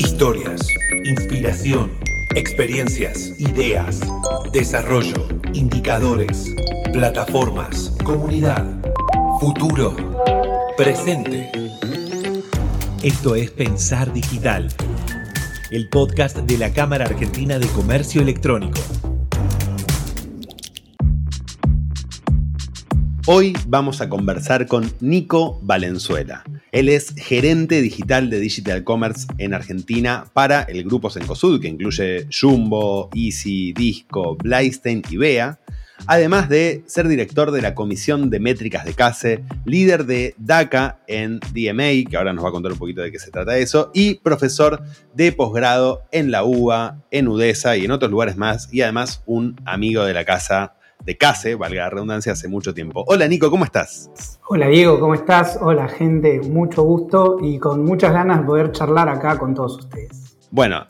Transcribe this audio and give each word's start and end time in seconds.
Historias, 0.00 0.66
inspiración, 1.04 1.90
experiencias, 2.34 3.38
ideas, 3.38 4.00
desarrollo, 4.50 5.28
indicadores, 5.52 6.54
plataformas, 6.90 7.94
comunidad, 8.02 8.80
futuro, 9.40 9.94
presente. 10.74 11.52
Esto 13.02 13.34
es 13.34 13.50
Pensar 13.50 14.10
Digital, 14.14 14.68
el 15.70 15.90
podcast 15.90 16.38
de 16.38 16.56
la 16.56 16.72
Cámara 16.72 17.04
Argentina 17.04 17.58
de 17.58 17.66
Comercio 17.66 18.22
Electrónico. 18.22 18.80
Hoy 23.26 23.52
vamos 23.66 24.00
a 24.00 24.08
conversar 24.08 24.66
con 24.66 24.90
Nico 25.00 25.60
Valenzuela. 25.62 26.42
Él 26.72 26.88
es 26.88 27.14
gerente 27.16 27.82
digital 27.82 28.30
de 28.30 28.38
Digital 28.38 28.84
Commerce 28.84 29.26
en 29.38 29.54
Argentina 29.54 30.26
para 30.32 30.62
el 30.62 30.84
grupo 30.84 31.10
Sencosud, 31.10 31.60
que 31.60 31.68
incluye 31.68 32.26
Jumbo, 32.30 33.10
Easy, 33.14 33.72
Disco, 33.72 34.36
Blystein 34.36 35.02
y 35.10 35.16
Bea. 35.16 35.58
Además 36.06 36.48
de 36.48 36.82
ser 36.86 37.08
director 37.08 37.50
de 37.50 37.60
la 37.60 37.74
Comisión 37.74 38.30
de 38.30 38.40
Métricas 38.40 38.84
de 38.84 38.94
CASE, 38.94 39.44
líder 39.66 40.06
de 40.06 40.34
DACA 40.38 41.00
en 41.06 41.40
DMA, 41.52 42.08
que 42.08 42.16
ahora 42.16 42.32
nos 42.32 42.44
va 42.44 42.48
a 42.48 42.52
contar 42.52 42.72
un 42.72 42.78
poquito 42.78 43.02
de 43.02 43.12
qué 43.12 43.18
se 43.18 43.30
trata 43.30 43.58
eso, 43.58 43.90
y 43.92 44.14
profesor 44.14 44.82
de 45.14 45.32
posgrado 45.32 46.04
en 46.10 46.30
la 46.30 46.44
UBA, 46.44 47.02
en 47.10 47.28
UDESA 47.28 47.76
y 47.76 47.84
en 47.84 47.90
otros 47.90 48.10
lugares 48.10 48.36
más, 48.36 48.72
y 48.72 48.80
además 48.80 49.22
un 49.26 49.60
amigo 49.66 50.04
de 50.04 50.14
la 50.14 50.24
casa 50.24 50.74
de 51.04 51.16
CASE, 51.16 51.54
valga 51.54 51.84
la 51.84 51.90
redundancia, 51.90 52.32
hace 52.32 52.48
mucho 52.48 52.74
tiempo. 52.74 53.04
Hola 53.06 53.26
Nico, 53.28 53.50
¿cómo 53.50 53.64
estás? 53.64 54.10
Hola 54.48 54.68
Diego, 54.68 55.00
¿cómo 55.00 55.14
estás? 55.14 55.58
Hola 55.60 55.88
gente, 55.88 56.40
mucho 56.40 56.82
gusto 56.82 57.38
y 57.40 57.58
con 57.58 57.84
muchas 57.84 58.12
ganas 58.12 58.40
de 58.40 58.46
poder 58.46 58.72
charlar 58.72 59.08
acá 59.08 59.38
con 59.38 59.54
todos 59.54 59.78
ustedes. 59.78 60.36
Bueno, 60.50 60.86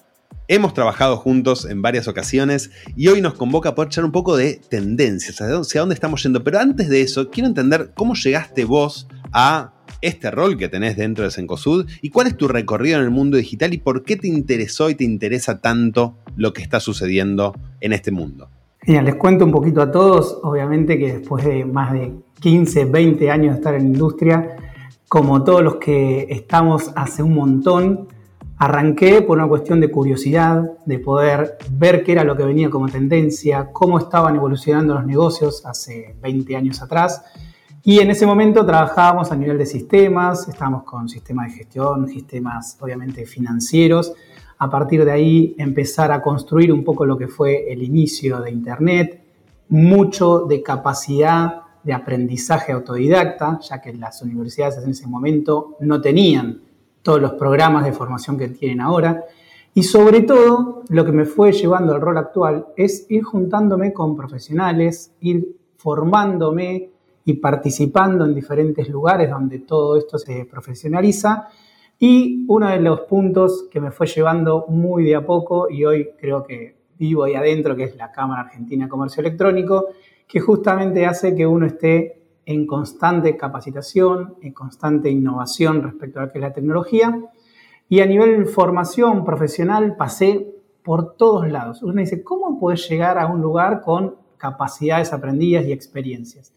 hemos 0.49 0.75
trabajado 0.75 1.17
juntos 1.17 1.65
en 1.65 1.83
varias 1.83 2.09
ocasiones 2.09 2.71
y 2.97 3.09
hoy 3.09 3.21
nos 3.21 3.35
convoca 3.35 3.71
a 3.71 3.75
poder 3.75 3.89
echar 3.89 4.05
un 4.05 4.13
poco 4.13 4.37
de 4.37 4.61
tendencias, 4.69 5.41
hacia 5.41 5.81
dónde 5.81 5.95
estamos 5.95 6.23
yendo. 6.23 6.43
Pero 6.43 6.59
antes 6.59 6.89
de 6.89 7.03
eso, 7.03 7.31
quiero 7.31 7.49
entender 7.49 7.93
cómo 7.95 8.15
llegaste 8.15 8.65
vos 8.65 9.07
a 9.33 9.75
este 10.03 10.31
rol 10.31 10.57
que 10.57 10.69
tenés 10.69 10.97
dentro 10.97 11.25
de 11.25 11.31
Sencosud 11.31 11.89
y 12.01 12.11
cuál 12.11 12.27
es 12.27 12.37
tu 12.37 12.49
recorrido 12.49 12.99
en 12.99 13.05
el 13.05 13.11
mundo 13.11 13.37
digital 13.37 13.75
y 13.75 13.79
por 13.79 14.03
qué 14.05 14.17
te 14.17 14.29
interesó 14.29 14.91
y 14.91 14.95
te 14.95 15.05
interesa 15.05 15.61
tanto 15.61 16.17
lo 16.37 16.53
que 16.53 16.63
está 16.63 16.81
sucediendo 16.81 17.55
en 17.81 17.93
este 17.93 18.11
mundo. 18.11 18.49
Genial, 18.83 19.05
les 19.05 19.15
cuento 19.17 19.45
un 19.45 19.53
poquito 19.53 19.83
a 19.83 19.91
todos, 19.91 20.41
obviamente 20.43 20.99
que 20.99 21.19
después 21.19 21.45
de 21.45 21.67
más 21.67 21.93
de 21.93 22.15
15, 22.41 22.87
20 22.87 23.31
años 23.31 23.53
de 23.53 23.59
estar 23.59 23.75
en 23.75 23.83
la 23.83 23.89
industria, 23.89 24.57
como 25.07 25.45
todos 25.45 25.63
los 25.63 25.77
que 25.77 26.27
estamos 26.31 26.91
hace 26.97 27.23
un 27.23 27.35
montón, 27.35 28.09
arranqué 28.57 29.21
por 29.21 29.37
una 29.37 29.47
cuestión 29.47 29.81
de 29.81 29.91
curiosidad, 29.91 30.79
de 30.87 30.99
poder 30.99 31.59
ver 31.73 32.03
qué 32.03 32.13
era 32.13 32.25
lo 32.25 32.37
que 32.37 32.45
venía 32.45 32.71
como 32.71 32.89
tendencia, 32.89 33.71
cómo 33.71 33.99
estaban 33.99 34.37
evolucionando 34.37 34.95
los 34.95 35.05
negocios 35.05 35.65
hace 35.67 36.17
20 36.23 36.57
años 36.57 36.81
atrás. 36.81 37.23
Y 37.83 38.01
en 38.01 38.11
ese 38.11 38.25
momento 38.25 38.65
trabajábamos 38.65 39.31
a 39.31 39.37
nivel 39.37 39.59
de 39.59 39.67
sistemas, 39.67 40.49
estábamos 40.49 40.85
con 40.85 41.09
sistemas 41.09 41.53
de 41.53 41.59
gestión, 41.59 42.09
sistemas 42.09 42.79
obviamente 42.81 43.27
financieros, 43.27 44.15
a 44.63 44.69
partir 44.69 45.07
de 45.07 45.11
ahí 45.11 45.55
empezar 45.57 46.13
a 46.13 46.21
construir 46.21 46.71
un 46.71 46.85
poco 46.85 47.07
lo 47.07 47.17
que 47.17 47.29
fue 47.29 47.73
el 47.73 47.83
inicio 47.83 48.41
de 48.41 48.51
Internet, 48.51 49.23
mucho 49.71 50.41
de 50.41 50.63
capacidad 50.63 51.63
de 51.83 51.95
aprendizaje 51.95 52.73
autodidacta, 52.73 53.59
ya 53.63 53.81
que 53.81 53.95
las 53.95 54.21
universidades 54.21 54.77
en 54.85 54.91
ese 54.91 55.07
momento 55.07 55.79
no 55.81 55.99
tenían 56.03 56.61
todos 57.01 57.23
los 57.23 57.33
programas 57.33 57.87
de 57.87 57.93
formación 57.93 58.37
que 58.37 58.49
tienen 58.49 58.83
ahora. 58.83 59.25
Y 59.73 59.83
sobre 59.83 60.21
todo, 60.23 60.83
lo 60.91 61.07
que 61.07 61.13
me 61.13 61.25
fue 61.25 61.53
llevando 61.53 61.95
al 61.95 62.03
rol 62.03 62.19
actual 62.19 62.67
es 62.77 63.07
ir 63.09 63.23
juntándome 63.23 63.95
con 63.95 64.15
profesionales, 64.15 65.15
ir 65.21 65.57
formándome 65.79 66.91
y 67.25 67.33
participando 67.35 68.27
en 68.27 68.35
diferentes 68.35 68.91
lugares 68.91 69.31
donde 69.31 69.61
todo 69.61 69.97
esto 69.97 70.19
se 70.19 70.45
profesionaliza 70.45 71.49
y 72.03 72.47
uno 72.49 72.71
de 72.71 72.81
los 72.81 73.03
puntos 73.03 73.69
que 73.71 73.79
me 73.79 73.91
fue 73.91 74.07
llevando 74.07 74.65
muy 74.69 75.05
de 75.05 75.15
a 75.15 75.25
poco, 75.25 75.69
y 75.71 75.85
hoy 75.85 76.09
creo 76.19 76.43
que 76.43 76.75
vivo 76.99 77.25
ahí 77.25 77.35
adentro, 77.35 77.77
que 77.77 77.85
es 77.85 77.97
la 77.97 78.11
Cámara 78.11 78.41
Argentina 78.41 78.87
de 78.87 78.91
Comercio 78.91 79.21
Electrónico, 79.21 79.89
que 80.27 80.41
justamente 80.41 81.05
hace 81.05 81.35
que 81.35 81.47
uno 81.47 81.67
esté 81.67 82.23
en 82.47 82.67
constante 82.67 83.37
capacitación, 83.37 84.37
en 84.41 84.55
constante 84.55 85.11
innovación 85.11 85.83
respecto 85.83 86.19
a 86.19 86.23
lo 86.23 86.33
que 86.33 86.39
es 86.39 86.43
la 86.43 86.55
tecnología. 86.55 87.23
Y 87.91 88.01
a 88.01 88.07
nivel 88.07 88.47
formación 88.47 89.23
profesional 89.23 89.95
pasé 89.97 90.49
por 90.83 91.17
todos 91.17 91.47
lados. 91.51 91.83
Uno 91.83 92.01
dice, 92.01 92.25
¿cómo 92.25 92.59
puedes 92.59 92.89
llegar 92.89 93.19
a 93.19 93.27
un 93.27 93.43
lugar 93.43 93.83
con 93.83 94.17
capacidades 94.39 95.13
aprendidas 95.13 95.67
y 95.67 95.73
experiencias? 95.73 96.55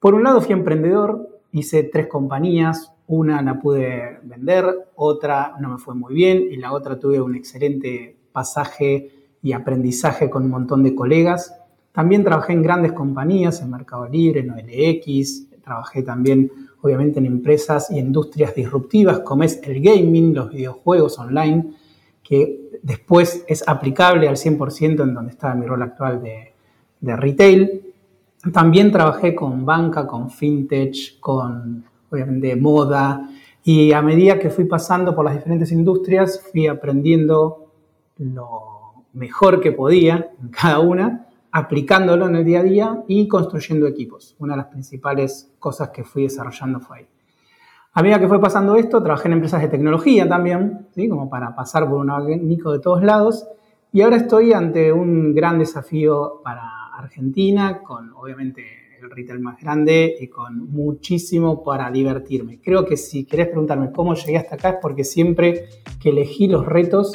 Por 0.00 0.14
un 0.14 0.24
lado 0.24 0.40
fui 0.40 0.54
emprendedor, 0.54 1.35
hice 1.58 1.84
tres 1.84 2.06
compañías, 2.06 2.92
una 3.06 3.40
la 3.40 3.58
pude 3.58 4.18
vender, 4.24 4.64
otra 4.94 5.54
no 5.60 5.70
me 5.70 5.78
fue 5.78 5.94
muy 5.94 6.14
bien 6.14 6.46
y 6.50 6.56
la 6.56 6.72
otra 6.72 6.98
tuve 6.98 7.20
un 7.20 7.34
excelente 7.34 8.16
pasaje 8.32 9.10
y 9.42 9.52
aprendizaje 9.52 10.28
con 10.28 10.44
un 10.44 10.50
montón 10.50 10.82
de 10.82 10.94
colegas. 10.94 11.54
También 11.92 12.24
trabajé 12.24 12.52
en 12.52 12.62
grandes 12.62 12.92
compañías, 12.92 13.62
en 13.62 13.70
Mercado 13.70 14.06
Libre, 14.06 14.40
en 14.40 14.50
OLX, 14.50 15.46
trabajé 15.62 16.02
también 16.02 16.50
obviamente 16.82 17.18
en 17.18 17.26
empresas 17.26 17.90
y 17.90 17.98
industrias 17.98 18.54
disruptivas 18.54 19.20
como 19.20 19.42
es 19.42 19.60
el 19.62 19.80
gaming, 19.80 20.34
los 20.34 20.50
videojuegos 20.50 21.18
online, 21.18 21.72
que 22.22 22.70
después 22.82 23.44
es 23.48 23.66
aplicable 23.66 24.28
al 24.28 24.36
100% 24.36 25.02
en 25.02 25.14
donde 25.14 25.32
está 25.32 25.54
mi 25.54 25.64
rol 25.64 25.82
actual 25.82 26.22
de, 26.22 26.52
de 27.00 27.16
retail. 27.16 27.85
También 28.52 28.92
trabajé 28.92 29.34
con 29.34 29.64
banca, 29.64 30.06
con 30.06 30.30
fintech, 30.30 31.18
con 31.20 31.84
obviamente 32.10 32.54
moda, 32.56 33.28
y 33.64 33.92
a 33.92 34.00
medida 34.00 34.38
que 34.38 34.50
fui 34.50 34.64
pasando 34.64 35.14
por 35.14 35.24
las 35.24 35.34
diferentes 35.34 35.72
industrias, 35.72 36.40
fui 36.52 36.68
aprendiendo 36.68 37.72
lo 38.18 39.04
mejor 39.12 39.60
que 39.60 39.72
podía 39.72 40.30
en 40.40 40.48
cada 40.50 40.78
una, 40.78 41.26
aplicándolo 41.50 42.28
en 42.28 42.36
el 42.36 42.44
día 42.44 42.60
a 42.60 42.62
día 42.62 43.04
y 43.08 43.26
construyendo 43.26 43.86
equipos. 43.86 44.36
Una 44.38 44.52
de 44.52 44.58
las 44.58 44.66
principales 44.66 45.50
cosas 45.58 45.88
que 45.88 46.04
fui 46.04 46.24
desarrollando 46.24 46.78
fue 46.80 46.98
ahí. 46.98 47.06
A 47.94 48.02
medida 48.02 48.20
que 48.20 48.28
fue 48.28 48.40
pasando 48.40 48.76
esto, 48.76 49.02
trabajé 49.02 49.28
en 49.28 49.34
empresas 49.34 49.62
de 49.62 49.68
tecnología 49.68 50.28
también, 50.28 50.86
¿sí? 50.94 51.08
como 51.08 51.30
para 51.30 51.56
pasar 51.56 51.88
por 51.88 51.98
un 51.98 52.10
abanico 52.10 52.70
de 52.70 52.78
todos 52.78 53.02
lados. 53.02 53.48
Y 53.90 54.02
ahora 54.02 54.16
estoy 54.16 54.52
ante 54.52 54.92
un 54.92 55.34
gran 55.34 55.58
desafío 55.58 56.40
para 56.44 56.85
Argentina, 56.98 57.82
con 57.82 58.12
obviamente 58.14 58.64
el 59.00 59.10
retail 59.10 59.40
más 59.40 59.60
grande 59.60 60.16
y 60.18 60.28
con 60.28 60.70
muchísimo 60.70 61.62
para 61.62 61.90
divertirme. 61.90 62.60
Creo 62.60 62.84
que 62.86 62.96
si 62.96 63.24
querés 63.24 63.48
preguntarme 63.48 63.92
cómo 63.92 64.14
llegué 64.14 64.38
hasta 64.38 64.54
acá 64.54 64.70
es 64.70 64.76
porque 64.80 65.04
siempre 65.04 65.68
que 66.00 66.10
elegí 66.10 66.48
los 66.48 66.66
retos, 66.66 67.12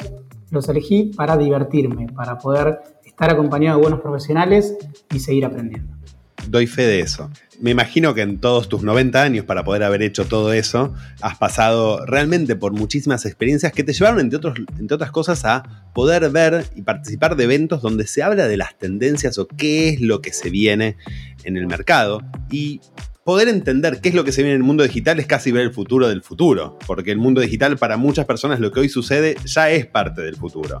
los 0.50 0.68
elegí 0.68 1.12
para 1.16 1.36
divertirme, 1.36 2.06
para 2.08 2.38
poder 2.38 2.78
estar 3.04 3.30
acompañado 3.30 3.78
de 3.78 3.82
buenos 3.82 4.00
profesionales 4.00 4.76
y 5.12 5.18
seguir 5.18 5.44
aprendiendo 5.44 6.01
doy 6.48 6.66
fe 6.66 6.82
de 6.82 7.00
eso. 7.00 7.30
Me 7.60 7.70
imagino 7.70 8.14
que 8.14 8.22
en 8.22 8.38
todos 8.38 8.68
tus 8.68 8.82
90 8.82 9.22
años, 9.22 9.44
para 9.44 9.62
poder 9.62 9.84
haber 9.84 10.02
hecho 10.02 10.24
todo 10.24 10.52
eso, 10.52 10.94
has 11.20 11.38
pasado 11.38 12.04
realmente 12.06 12.56
por 12.56 12.72
muchísimas 12.72 13.24
experiencias 13.24 13.72
que 13.72 13.84
te 13.84 13.92
llevaron, 13.92 14.20
entre, 14.20 14.38
otros, 14.38 14.58
entre 14.78 14.94
otras 14.94 15.10
cosas, 15.10 15.44
a 15.44 15.90
poder 15.94 16.28
ver 16.30 16.64
y 16.74 16.82
participar 16.82 17.36
de 17.36 17.44
eventos 17.44 17.82
donde 17.82 18.06
se 18.06 18.22
habla 18.22 18.48
de 18.48 18.56
las 18.56 18.76
tendencias 18.78 19.38
o 19.38 19.46
qué 19.46 19.90
es 19.90 20.00
lo 20.00 20.20
que 20.20 20.32
se 20.32 20.50
viene 20.50 20.96
en 21.44 21.56
el 21.56 21.66
mercado. 21.66 22.22
Y 22.50 22.80
poder 23.24 23.48
entender 23.48 24.00
qué 24.00 24.08
es 24.08 24.14
lo 24.14 24.24
que 24.24 24.32
se 24.32 24.42
viene 24.42 24.56
en 24.56 24.62
el 24.62 24.66
mundo 24.66 24.82
digital 24.82 25.20
es 25.20 25.26
casi 25.26 25.52
ver 25.52 25.62
el 25.62 25.72
futuro 25.72 26.08
del 26.08 26.22
futuro, 26.22 26.78
porque 26.86 27.12
el 27.12 27.18
mundo 27.18 27.40
digital 27.40 27.76
para 27.78 27.96
muchas 27.96 28.26
personas 28.26 28.60
lo 28.60 28.72
que 28.72 28.80
hoy 28.80 28.88
sucede 28.88 29.36
ya 29.44 29.70
es 29.70 29.86
parte 29.86 30.22
del 30.22 30.36
futuro. 30.36 30.80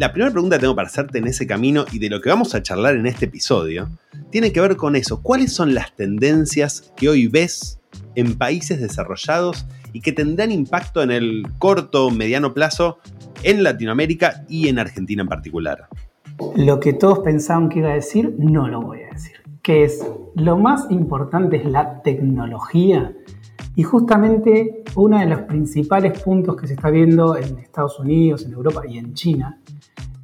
La 0.00 0.12
primera 0.12 0.32
pregunta 0.32 0.56
que 0.56 0.60
tengo 0.60 0.74
para 0.74 0.88
hacerte 0.88 1.18
en 1.18 1.26
ese 1.26 1.46
camino 1.46 1.84
y 1.92 1.98
de 1.98 2.08
lo 2.08 2.22
que 2.22 2.30
vamos 2.30 2.54
a 2.54 2.62
charlar 2.62 2.96
en 2.96 3.04
este 3.04 3.26
episodio 3.26 3.90
tiene 4.30 4.50
que 4.50 4.58
ver 4.58 4.76
con 4.76 4.96
eso. 4.96 5.22
¿Cuáles 5.22 5.52
son 5.52 5.74
las 5.74 5.94
tendencias 5.94 6.90
que 6.96 7.10
hoy 7.10 7.26
ves 7.26 7.82
en 8.14 8.38
países 8.38 8.80
desarrollados 8.80 9.66
y 9.92 10.00
que 10.00 10.12
tendrán 10.12 10.52
impacto 10.52 11.02
en 11.02 11.10
el 11.10 11.42
corto 11.58 12.10
mediano 12.10 12.54
plazo 12.54 12.96
en 13.42 13.62
Latinoamérica 13.62 14.46
y 14.48 14.68
en 14.68 14.78
Argentina 14.78 15.20
en 15.20 15.28
particular? 15.28 15.88
Lo 16.56 16.80
que 16.80 16.94
todos 16.94 17.18
pensaban 17.18 17.68
que 17.68 17.80
iba 17.80 17.90
a 17.90 17.94
decir, 17.94 18.34
no 18.38 18.68
lo 18.68 18.80
voy 18.80 19.02
a 19.02 19.10
decir. 19.10 19.36
Que 19.60 19.84
es, 19.84 20.02
lo 20.34 20.56
más 20.56 20.90
importante 20.90 21.58
es 21.58 21.66
la 21.66 22.00
tecnología. 22.00 23.12
Y 23.76 23.82
justamente 23.82 24.82
uno 24.96 25.18
de 25.18 25.26
los 25.26 25.40
principales 25.42 26.20
puntos 26.20 26.56
que 26.56 26.66
se 26.66 26.74
está 26.74 26.90
viendo 26.90 27.36
en 27.36 27.58
Estados 27.58 27.98
Unidos, 27.98 28.44
en 28.44 28.52
Europa 28.52 28.82
y 28.86 28.98
en 28.98 29.14
China 29.14 29.60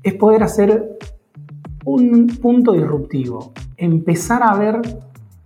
es 0.02 0.14
poder 0.14 0.43
hacer 0.43 0.98
un 1.84 2.26
punto 2.40 2.72
disruptivo, 2.72 3.52
empezar 3.76 4.43
a 4.43 4.54
ver 4.56 4.81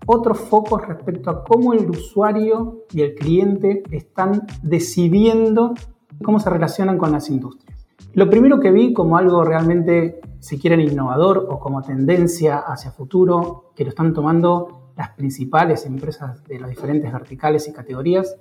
otros 0.06 0.38
focos 0.38 0.86
respecto 0.86 1.30
a 1.30 1.44
cómo 1.44 1.72
el 1.72 1.88
usuario 1.88 2.84
y 2.92 3.02
el 3.02 3.14
cliente 3.14 3.82
están 3.90 4.46
decidiendo 4.62 5.74
cómo 6.22 6.40
se 6.40 6.50
relacionan 6.50 6.98
con 6.98 7.12
las 7.12 7.28
industrias. 7.30 7.86
Lo 8.12 8.28
primero 8.28 8.58
que 8.58 8.72
vi 8.72 8.92
como 8.92 9.16
algo 9.16 9.44
realmente, 9.44 10.20
si 10.40 10.58
quieren, 10.58 10.80
innovador 10.80 11.46
o 11.48 11.60
como 11.60 11.82
tendencia 11.82 12.58
hacia 12.58 12.90
futuro, 12.90 13.72
que 13.76 13.84
lo 13.84 13.90
están 13.90 14.12
tomando 14.12 14.79
las 15.00 15.16
principales 15.16 15.86
empresas 15.86 16.44
de 16.44 16.60
las 16.60 16.68
diferentes 16.68 17.10
verticales 17.10 17.66
y 17.66 17.72
categorías, 17.72 18.36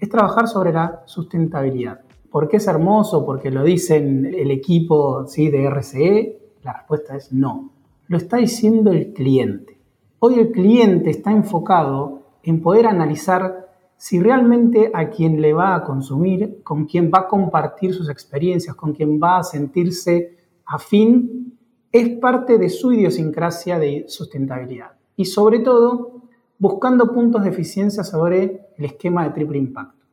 es 0.00 0.08
trabajar 0.08 0.48
sobre 0.48 0.72
la 0.72 1.04
sustentabilidad. 1.06 2.00
¿Por 2.28 2.48
qué 2.48 2.56
es 2.56 2.66
hermoso? 2.66 3.24
¿Porque 3.24 3.52
lo 3.52 3.62
dicen 3.62 4.26
el 4.26 4.50
equipo 4.50 5.28
¿sí? 5.28 5.48
de 5.48 5.70
RCE? 5.70 6.40
La 6.64 6.72
respuesta 6.72 7.14
es 7.14 7.32
no. 7.32 7.70
Lo 8.08 8.16
está 8.16 8.38
diciendo 8.38 8.90
el 8.90 9.12
cliente. 9.12 9.78
Hoy 10.18 10.40
el 10.40 10.50
cliente 10.50 11.10
está 11.10 11.30
enfocado 11.30 12.22
en 12.42 12.62
poder 12.62 12.88
analizar 12.88 13.68
si 13.96 14.18
realmente 14.18 14.90
a 14.92 15.08
quien 15.08 15.40
le 15.40 15.52
va 15.52 15.76
a 15.76 15.84
consumir, 15.84 16.64
con 16.64 16.86
quien 16.86 17.12
va 17.14 17.20
a 17.20 17.28
compartir 17.28 17.94
sus 17.94 18.10
experiencias, 18.10 18.74
con 18.74 18.92
quien 18.92 19.20
va 19.22 19.38
a 19.38 19.44
sentirse 19.44 20.36
afín, 20.66 21.56
es 21.92 22.08
parte 22.18 22.58
de 22.58 22.70
su 22.70 22.92
idiosincrasia 22.92 23.78
de 23.78 24.06
sustentabilidad. 24.08 24.96
Y 25.22 25.24
sobre 25.24 25.60
todo, 25.60 26.20
buscando 26.58 27.12
puntos 27.12 27.44
de 27.44 27.50
eficiencia 27.50 28.02
sobre 28.02 28.70
el 28.76 28.84
esquema 28.84 29.22
de 29.22 29.30
triple 29.30 29.56
impacto. 29.56 30.04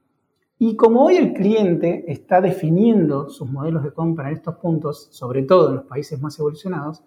Y 0.60 0.76
como 0.76 1.04
hoy 1.04 1.18
el 1.18 1.34
cliente 1.34 2.06
está 2.08 2.42
definiendo 2.42 3.28
sus 3.28 3.50
modelos 3.50 3.84
de 3.84 3.92
compra 3.92 4.28
en 4.28 4.36
estos 4.36 4.58
puntos, 4.58 5.08
sobre 5.10 5.42
todo 5.42 5.70
en 5.70 5.78
los 5.78 5.86
países 5.86 6.22
más 6.22 6.38
evolucionados, 6.38 7.02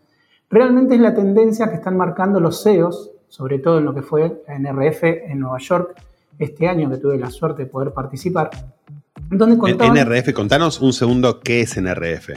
realmente 0.50 0.96
es 0.96 1.00
la 1.00 1.14
tendencia 1.14 1.68
que 1.68 1.76
están 1.76 1.96
marcando 1.96 2.40
los 2.40 2.60
CEOs, 2.64 3.12
sobre 3.28 3.60
todo 3.60 3.78
en 3.78 3.84
lo 3.84 3.94
que 3.94 4.02
fue 4.02 4.42
la 4.48 4.58
NRF 4.58 5.04
en 5.04 5.38
Nueva 5.38 5.58
York, 5.58 5.94
este 6.40 6.66
año 6.66 6.90
que 6.90 6.96
tuve 6.96 7.18
la 7.18 7.30
suerte 7.30 7.62
de 7.62 7.70
poder 7.70 7.92
participar. 7.92 8.50
Donde 9.30 9.54
NRF, 9.54 10.32
contanos 10.32 10.80
un 10.80 10.92
segundo 10.92 11.38
qué 11.38 11.60
es 11.60 11.80
NRF. 11.80 12.30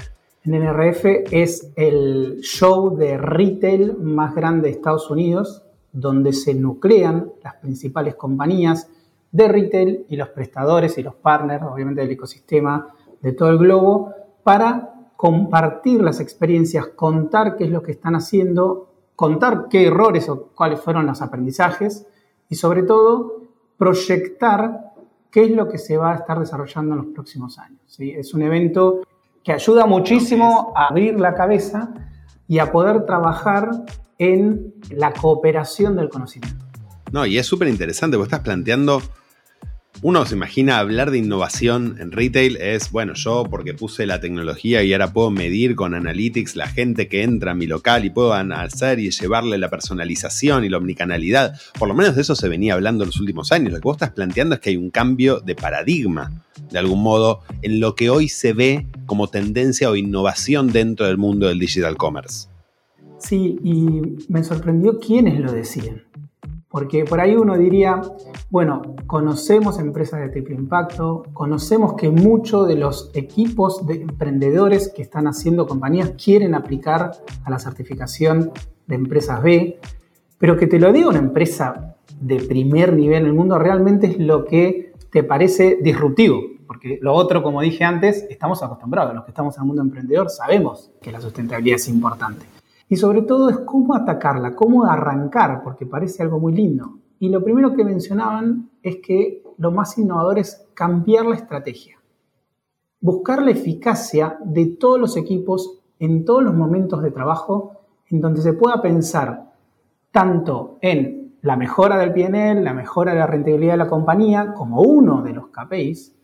NRF 0.45 1.05
es 1.31 1.71
el 1.75 2.39
show 2.41 2.95
de 2.95 3.17
retail 3.17 3.97
más 3.97 4.35
grande 4.35 4.67
de 4.67 4.75
Estados 4.75 5.09
Unidos, 5.09 5.63
donde 5.91 6.33
se 6.33 6.53
nuclean 6.53 7.31
las 7.43 7.55
principales 7.55 8.13
compañías 8.13 8.87
de 9.31 9.47
retail 9.47 10.05
y 10.07 10.15
los 10.15 10.29
prestadores 10.29 10.99
y 10.99 11.03
los 11.03 11.15
partners, 11.15 11.63
obviamente 11.63 12.01
del 12.01 12.11
ecosistema 12.11 12.93
de 13.21 13.31
todo 13.31 13.49
el 13.49 13.57
globo, 13.57 14.13
para 14.43 15.09
compartir 15.17 16.01
las 16.01 16.19
experiencias, 16.19 16.89
contar 16.89 17.55
qué 17.55 17.63
es 17.63 17.71
lo 17.71 17.81
que 17.81 17.93
están 17.93 18.13
haciendo, 18.13 18.89
contar 19.15 19.65
qué 19.67 19.87
errores 19.87 20.29
o 20.29 20.49
cuáles 20.53 20.79
fueron 20.79 21.07
los 21.07 21.23
aprendizajes 21.23 22.05
y 22.49 22.55
sobre 22.55 22.83
todo 22.83 23.41
proyectar 23.77 24.93
qué 25.31 25.45
es 25.45 25.49
lo 25.49 25.67
que 25.67 25.79
se 25.79 25.97
va 25.97 26.11
a 26.11 26.15
estar 26.17 26.39
desarrollando 26.39 26.93
en 26.93 26.97
los 26.99 27.13
próximos 27.13 27.57
años. 27.57 27.81
Es 27.97 28.33
un 28.35 28.43
evento 28.43 29.01
que 29.45 29.53
ayuda 29.53 29.85
muchísimo 29.85 30.73
a 30.75 30.87
abrir 30.87 31.19
la 31.19 31.35
cabeza 31.35 31.93
y 32.47 32.57
a 32.57 32.71
poder 32.71 33.05
trabajar 33.05 33.69
en 34.17 34.73
la 34.89 35.13
cooperación 35.13 35.95
del 35.95 36.09
conocimiento. 36.09 36.65
No, 37.11 37.27
y 37.27 37.37
es 37.37 37.45
súper 37.45 37.67
interesante, 37.67 38.17
vos 38.17 38.25
estás 38.25 38.39
planteando 38.39 39.01
uno 40.01 40.25
se 40.25 40.35
imagina 40.35 40.79
hablar 40.79 41.09
de 41.09 41.17
innovación 41.17 41.95
en 41.99 42.11
retail 42.11 42.57
es, 42.57 42.91
bueno, 42.91 43.13
yo 43.15 43.45
porque 43.49 43.73
puse 43.73 44.05
la 44.05 44.19
tecnología 44.19 44.83
y 44.83 44.93
ahora 44.93 45.13
puedo 45.13 45.31
medir 45.31 45.75
con 45.75 45.93
Analytics 45.93 46.55
la 46.55 46.67
gente 46.67 47.07
que 47.07 47.23
entra 47.23 47.51
a 47.51 47.55
mi 47.55 47.65
local 47.65 48.05
y 48.05 48.09
puedo 48.09 48.33
hacer 48.33 48.99
y 48.99 49.09
llevarle 49.09 49.57
la 49.57 49.69
personalización 49.69 50.65
y 50.65 50.69
la 50.69 50.77
omnicanalidad. 50.77 51.59
Por 51.79 51.87
lo 51.87 51.93
menos 51.93 52.15
de 52.15 52.21
eso 52.21 52.35
se 52.35 52.49
venía 52.49 52.73
hablando 52.73 53.03
en 53.03 53.09
los 53.09 53.19
últimos 53.19 53.51
años. 53.51 53.71
Lo 53.71 53.79
que 53.79 53.83
vos 53.83 53.95
estás 53.95 54.11
planteando 54.11 54.55
es 54.55 54.61
que 54.61 54.71
hay 54.71 54.77
un 54.77 54.91
cambio 54.91 55.39
de 55.39 55.55
paradigma, 55.55 56.43
de 56.71 56.79
algún 56.79 57.01
modo, 57.01 57.41
en 57.61 57.79
lo 57.79 57.95
que 57.95 58.09
hoy 58.09 58.27
se 58.27 58.53
ve 58.53 58.87
como 59.05 59.27
tendencia 59.27 59.89
o 59.89 59.95
innovación 59.95 60.71
dentro 60.71 61.07
del 61.07 61.17
mundo 61.17 61.47
del 61.47 61.59
digital 61.59 61.97
commerce. 61.97 62.47
Sí, 63.17 63.57
y 63.63 64.23
me 64.27 64.43
sorprendió 64.43 64.99
quiénes 64.99 65.39
lo 65.39 65.51
decían. 65.51 66.04
Porque 66.75 67.05
por 67.05 67.21
ahí 67.21 67.37
uno 67.37 67.57
diría, 67.57 68.01
bueno, 68.49 68.81
conocemos 69.07 69.79
empresas 69.79 70.19
de 70.19 70.27
triple 70.27 70.55
impacto, 70.55 71.23
conocemos 71.31 71.93
que 71.93 72.09
muchos 72.09 72.67
de 72.67 72.75
los 72.75 73.11
equipos 73.13 73.87
de 73.87 74.01
emprendedores 74.01 74.91
que 74.93 75.01
están 75.01 75.25
haciendo 75.25 75.67
compañías 75.67 76.11
quieren 76.21 76.53
aplicar 76.53 77.13
a 77.45 77.49
la 77.49 77.59
certificación 77.59 78.51
de 78.87 78.95
empresas 78.95 79.41
B, 79.41 79.79
pero 80.37 80.57
que 80.57 80.67
te 80.67 80.77
lo 80.77 80.91
diga 80.91 81.07
una 81.07 81.19
empresa 81.19 81.95
de 82.19 82.41
primer 82.41 82.91
nivel 82.91 83.21
en 83.21 83.27
el 83.27 83.33
mundo 83.33 83.57
realmente 83.57 84.07
es 84.07 84.19
lo 84.19 84.43
que 84.43 84.91
te 85.13 85.23
parece 85.23 85.77
disruptivo. 85.81 86.41
Porque 86.67 86.99
lo 87.01 87.13
otro, 87.13 87.41
como 87.41 87.61
dije 87.61 87.85
antes, 87.85 88.27
estamos 88.29 88.61
acostumbrados, 88.61 89.15
los 89.15 89.23
que 89.23 89.31
estamos 89.31 89.55
en 89.55 89.63
el 89.63 89.67
mundo 89.67 89.81
emprendedor 89.81 90.29
sabemos 90.29 90.91
que 91.01 91.13
la 91.13 91.21
sustentabilidad 91.21 91.77
es 91.77 91.87
importante. 91.87 92.45
Y 92.87 92.95
sobre 92.97 93.23
todo 93.23 93.49
es 93.49 93.59
cómo 93.59 93.95
atacarla, 93.95 94.55
cómo 94.55 94.85
arrancar, 94.85 95.63
porque 95.63 95.85
parece 95.85 96.23
algo 96.23 96.39
muy 96.39 96.53
lindo. 96.53 96.99
Y 97.19 97.29
lo 97.29 97.43
primero 97.43 97.73
que 97.73 97.83
mencionaban 97.83 98.69
es 98.83 98.97
que 98.97 99.43
lo 99.57 99.71
más 99.71 99.97
innovador 99.97 100.39
es 100.39 100.67
cambiar 100.73 101.25
la 101.25 101.35
estrategia. 101.35 101.97
Buscar 102.99 103.41
la 103.41 103.51
eficacia 103.51 104.37
de 104.43 104.65
todos 104.67 104.99
los 104.99 105.17
equipos 105.17 105.79
en 105.99 106.25
todos 106.25 106.43
los 106.43 106.53
momentos 106.53 107.01
de 107.01 107.11
trabajo 107.11 107.71
en 108.09 108.21
donde 108.21 108.41
se 108.41 108.53
pueda 108.53 108.81
pensar 108.81 109.53
tanto 110.11 110.77
en 110.81 111.35
la 111.41 111.55
mejora 111.55 111.97
del 111.97 112.13
PNL, 112.13 112.63
la 112.63 112.73
mejora 112.73 113.13
de 113.13 113.19
la 113.19 113.27
rentabilidad 113.27 113.73
de 113.73 113.77
la 113.77 113.87
compañía 113.87 114.53
como 114.53 114.81
uno 114.81 115.21
de 115.21 115.33
los 115.33 115.47
KPIs, 115.49 116.15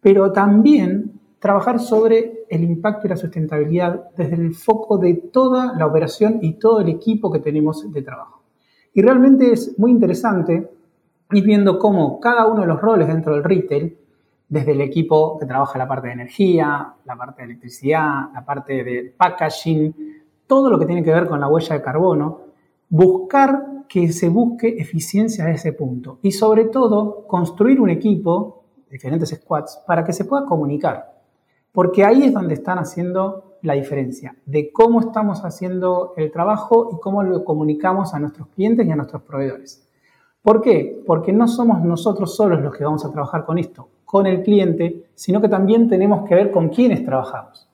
pero 0.00 0.32
también 0.32 1.20
trabajar 1.38 1.80
sobre 1.80 2.41
el 2.52 2.64
impacto 2.64 3.06
y 3.06 3.10
la 3.10 3.16
sustentabilidad 3.16 4.10
desde 4.14 4.34
el 4.34 4.54
foco 4.54 4.98
de 4.98 5.14
toda 5.14 5.74
la 5.74 5.86
operación 5.86 6.38
y 6.42 6.54
todo 6.54 6.80
el 6.80 6.90
equipo 6.90 7.32
que 7.32 7.38
tenemos 7.38 7.90
de 7.90 8.02
trabajo. 8.02 8.42
Y 8.92 9.00
realmente 9.00 9.50
es 9.50 9.78
muy 9.78 9.90
interesante 9.90 10.70
ir 11.32 11.44
viendo 11.44 11.78
cómo 11.78 12.20
cada 12.20 12.46
uno 12.46 12.60
de 12.60 12.66
los 12.66 12.78
roles 12.78 13.08
dentro 13.08 13.32
del 13.32 13.42
retail, 13.42 13.96
desde 14.50 14.72
el 14.72 14.82
equipo 14.82 15.38
que 15.38 15.46
trabaja 15.46 15.78
la 15.78 15.88
parte 15.88 16.08
de 16.08 16.12
energía, 16.12 16.92
la 17.06 17.16
parte 17.16 17.40
de 17.40 17.52
electricidad, 17.52 18.30
la 18.34 18.44
parte 18.44 18.84
de 18.84 19.14
packaging, 19.16 19.94
todo 20.46 20.68
lo 20.68 20.78
que 20.78 20.84
tiene 20.84 21.02
que 21.02 21.10
ver 21.10 21.26
con 21.26 21.40
la 21.40 21.48
huella 21.48 21.76
de 21.76 21.82
carbono, 21.82 22.40
buscar 22.90 23.86
que 23.88 24.12
se 24.12 24.28
busque 24.28 24.76
eficiencia 24.78 25.46
a 25.46 25.50
ese 25.50 25.72
punto 25.72 26.18
y 26.20 26.32
sobre 26.32 26.66
todo 26.66 27.26
construir 27.26 27.80
un 27.80 27.88
equipo, 27.88 28.64
diferentes 28.90 29.30
squads, 29.30 29.82
para 29.86 30.04
que 30.04 30.12
se 30.12 30.26
pueda 30.26 30.44
comunicar 30.44 31.11
porque 31.72 32.04
ahí 32.04 32.24
es 32.24 32.32
donde 32.32 32.54
están 32.54 32.78
haciendo 32.78 33.56
la 33.62 33.74
diferencia 33.74 34.36
de 34.44 34.70
cómo 34.72 35.00
estamos 35.00 35.44
haciendo 35.44 36.14
el 36.16 36.30
trabajo 36.30 36.90
y 36.92 37.00
cómo 37.00 37.22
lo 37.22 37.44
comunicamos 37.44 38.12
a 38.12 38.18
nuestros 38.18 38.48
clientes 38.48 38.86
y 38.86 38.90
a 38.90 38.96
nuestros 38.96 39.22
proveedores. 39.22 39.88
¿Por 40.42 40.60
qué? 40.60 41.02
Porque 41.06 41.32
no 41.32 41.46
somos 41.46 41.80
nosotros 41.82 42.34
solos 42.34 42.60
los 42.60 42.76
que 42.76 42.84
vamos 42.84 43.04
a 43.04 43.10
trabajar 43.10 43.44
con 43.44 43.58
esto, 43.58 43.88
con 44.04 44.26
el 44.26 44.42
cliente, 44.42 45.06
sino 45.14 45.40
que 45.40 45.48
también 45.48 45.88
tenemos 45.88 46.28
que 46.28 46.34
ver 46.34 46.50
con 46.50 46.68
quiénes 46.68 47.04
trabajamos. 47.04 47.68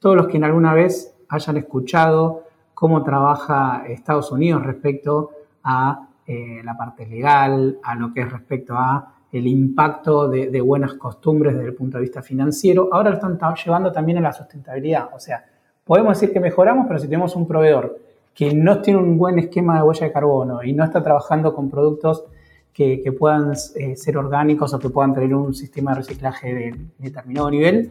Todos 0.00 0.16
los 0.16 0.26
que 0.26 0.38
alguna 0.38 0.74
vez 0.74 1.14
hayan 1.28 1.56
escuchado 1.56 2.42
cómo 2.74 3.02
trabaja 3.02 3.84
Estados 3.88 4.30
Unidos 4.32 4.64
respecto 4.64 5.30
a 5.62 6.08
eh, 6.26 6.60
la 6.64 6.76
parte 6.76 7.06
legal, 7.06 7.78
a 7.82 7.94
lo 7.94 8.12
que 8.12 8.20
es 8.22 8.30
respecto 8.30 8.74
a 8.74 9.14
el 9.32 9.46
impacto 9.46 10.28
de, 10.28 10.60
buenas 10.60 10.94
costumbres 10.94 11.54
desde 11.54 11.68
el 11.68 11.74
punto 11.74 11.98
de 11.98 12.02
vista 12.02 12.22
financiero, 12.22 12.88
ahora 12.92 13.10
lo 13.10 13.16
están 13.16 13.54
llevando 13.54 13.92
también 13.92 14.18
a 14.18 14.20
la 14.22 14.32
sustentabilidad. 14.32 15.10
O 15.14 15.20
sea, 15.20 15.44
podemos 15.84 16.18
decir 16.18 16.32
que 16.32 16.40
mejoramos, 16.40 16.86
pero 16.86 16.98
si 16.98 17.06
tenemos 17.06 17.36
un 17.36 17.46
proveedor 17.46 17.98
que 18.34 18.54
no 18.54 18.80
tiene 18.80 19.00
un 19.00 19.18
buen 19.18 19.38
esquema 19.38 19.76
de 19.76 19.82
huella 19.82 20.06
de 20.06 20.12
carbono 20.12 20.62
y 20.62 20.72
no 20.72 20.84
está 20.84 21.02
trabajando 21.02 21.54
con 21.54 21.68
productos 21.68 22.24
que, 22.72 23.12
puedan 23.18 23.52
eh, 23.74 23.96
ser 23.96 24.16
orgánicos 24.16 24.72
o 24.72 24.78
que 24.78 24.88
puedan 24.88 25.12
tener 25.12 25.34
un 25.34 25.52
sistema 25.52 25.90
de 25.90 25.96
reciclaje 25.96 26.54
de, 26.54 26.74
determinado 26.98 27.50
nivel, 27.50 27.90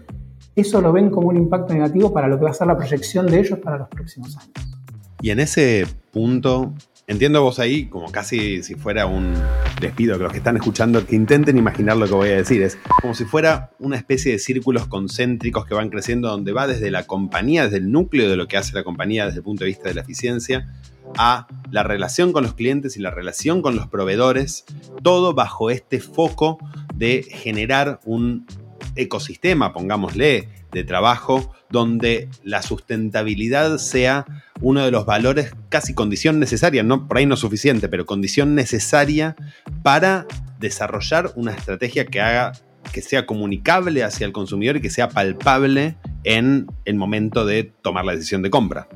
eso 0.55 0.79
lo 0.79 0.93
ven 0.93 1.09
como 1.09 1.27
un 1.27 1.35
impacto 1.35 1.73
negativo 1.73 2.13
para 2.13 2.29
lo 2.29 2.37
que 2.37 2.45
va 2.45 2.51
a 2.51 2.53
ser 2.53 2.67
la 2.67 2.77
proyección 2.77 3.27
de 3.27 3.39
ellos 3.39 3.59
para 3.59 3.77
los 3.77 3.89
próximos 3.89 4.37
años. 4.37 4.53
Y 5.21 5.31
en 5.31 5.41
ese 5.41 5.85
punto, 6.11 6.73
Entiendo 7.09 7.41
vos 7.41 7.57
ahí 7.59 7.85
como 7.85 8.11
casi 8.11 8.61
si 8.63 8.75
fuera 8.75 9.05
un 9.05 9.33
despido 9.79 10.17
que 10.17 10.23
los 10.23 10.31
que 10.33 10.39
están 10.39 10.57
escuchando 10.57 11.07
que 11.07 11.15
intenten 11.15 11.57
imaginar 11.57 11.95
lo 11.95 12.05
que 12.05 12.13
voy 12.13 12.29
a 12.31 12.35
decir. 12.35 12.61
Es 12.61 12.77
como 13.01 13.15
si 13.15 13.23
fuera 13.23 13.71
una 13.79 13.95
especie 13.95 14.33
de 14.33 14.39
círculos 14.39 14.87
concéntricos 14.87 15.65
que 15.65 15.73
van 15.73 15.89
creciendo 15.89 16.27
donde 16.27 16.51
va 16.51 16.67
desde 16.67 16.91
la 16.91 17.07
compañía, 17.07 17.63
desde 17.63 17.77
el 17.77 17.93
núcleo 17.93 18.29
de 18.29 18.35
lo 18.35 18.49
que 18.49 18.57
hace 18.57 18.73
la 18.73 18.83
compañía 18.83 19.25
desde 19.25 19.37
el 19.37 19.43
punto 19.43 19.63
de 19.63 19.69
vista 19.69 19.87
de 19.87 19.95
la 19.95 20.01
eficiencia, 20.01 20.67
a 21.17 21.47
la 21.71 21.83
relación 21.83 22.33
con 22.33 22.43
los 22.43 22.55
clientes 22.55 22.97
y 22.97 22.99
la 22.99 23.09
relación 23.09 23.61
con 23.61 23.77
los 23.77 23.87
proveedores, 23.87 24.65
todo 25.01 25.33
bajo 25.33 25.69
este 25.69 26.01
foco 26.01 26.57
de 26.93 27.23
generar 27.23 28.01
un 28.03 28.45
ecosistema, 28.97 29.71
pongámosle, 29.71 30.49
de 30.77 30.83
trabajo 30.83 31.51
donde 31.69 32.29
la 32.43 32.61
sustentabilidad 32.61 33.77
sea 33.77 34.25
uno 34.61 34.85
de 34.85 34.91
los 34.91 35.05
valores, 35.05 35.53
casi 35.69 35.93
condición 35.93 36.39
necesaria, 36.39 36.83
no, 36.83 37.07
por 37.07 37.17
ahí 37.17 37.25
no 37.25 37.35
suficiente, 37.35 37.89
pero 37.89 38.05
condición 38.05 38.55
necesaria 38.55 39.35
para 39.83 40.25
desarrollar 40.59 41.31
una 41.35 41.51
estrategia 41.51 42.05
que 42.05 42.21
haga 42.21 42.53
que 42.93 43.01
sea 43.01 43.25
comunicable 43.25 44.03
hacia 44.03 44.25
el 44.25 44.31
consumidor 44.31 44.77
y 44.77 44.81
que 44.81 44.89
sea 44.89 45.09
palpable 45.09 45.97
en 46.23 46.67
el 46.85 46.95
momento 46.95 47.45
de 47.45 47.73
tomar 47.81 48.05
la 48.05 48.13
decisión 48.13 48.41
de 48.41 48.49
compra. 48.49 48.87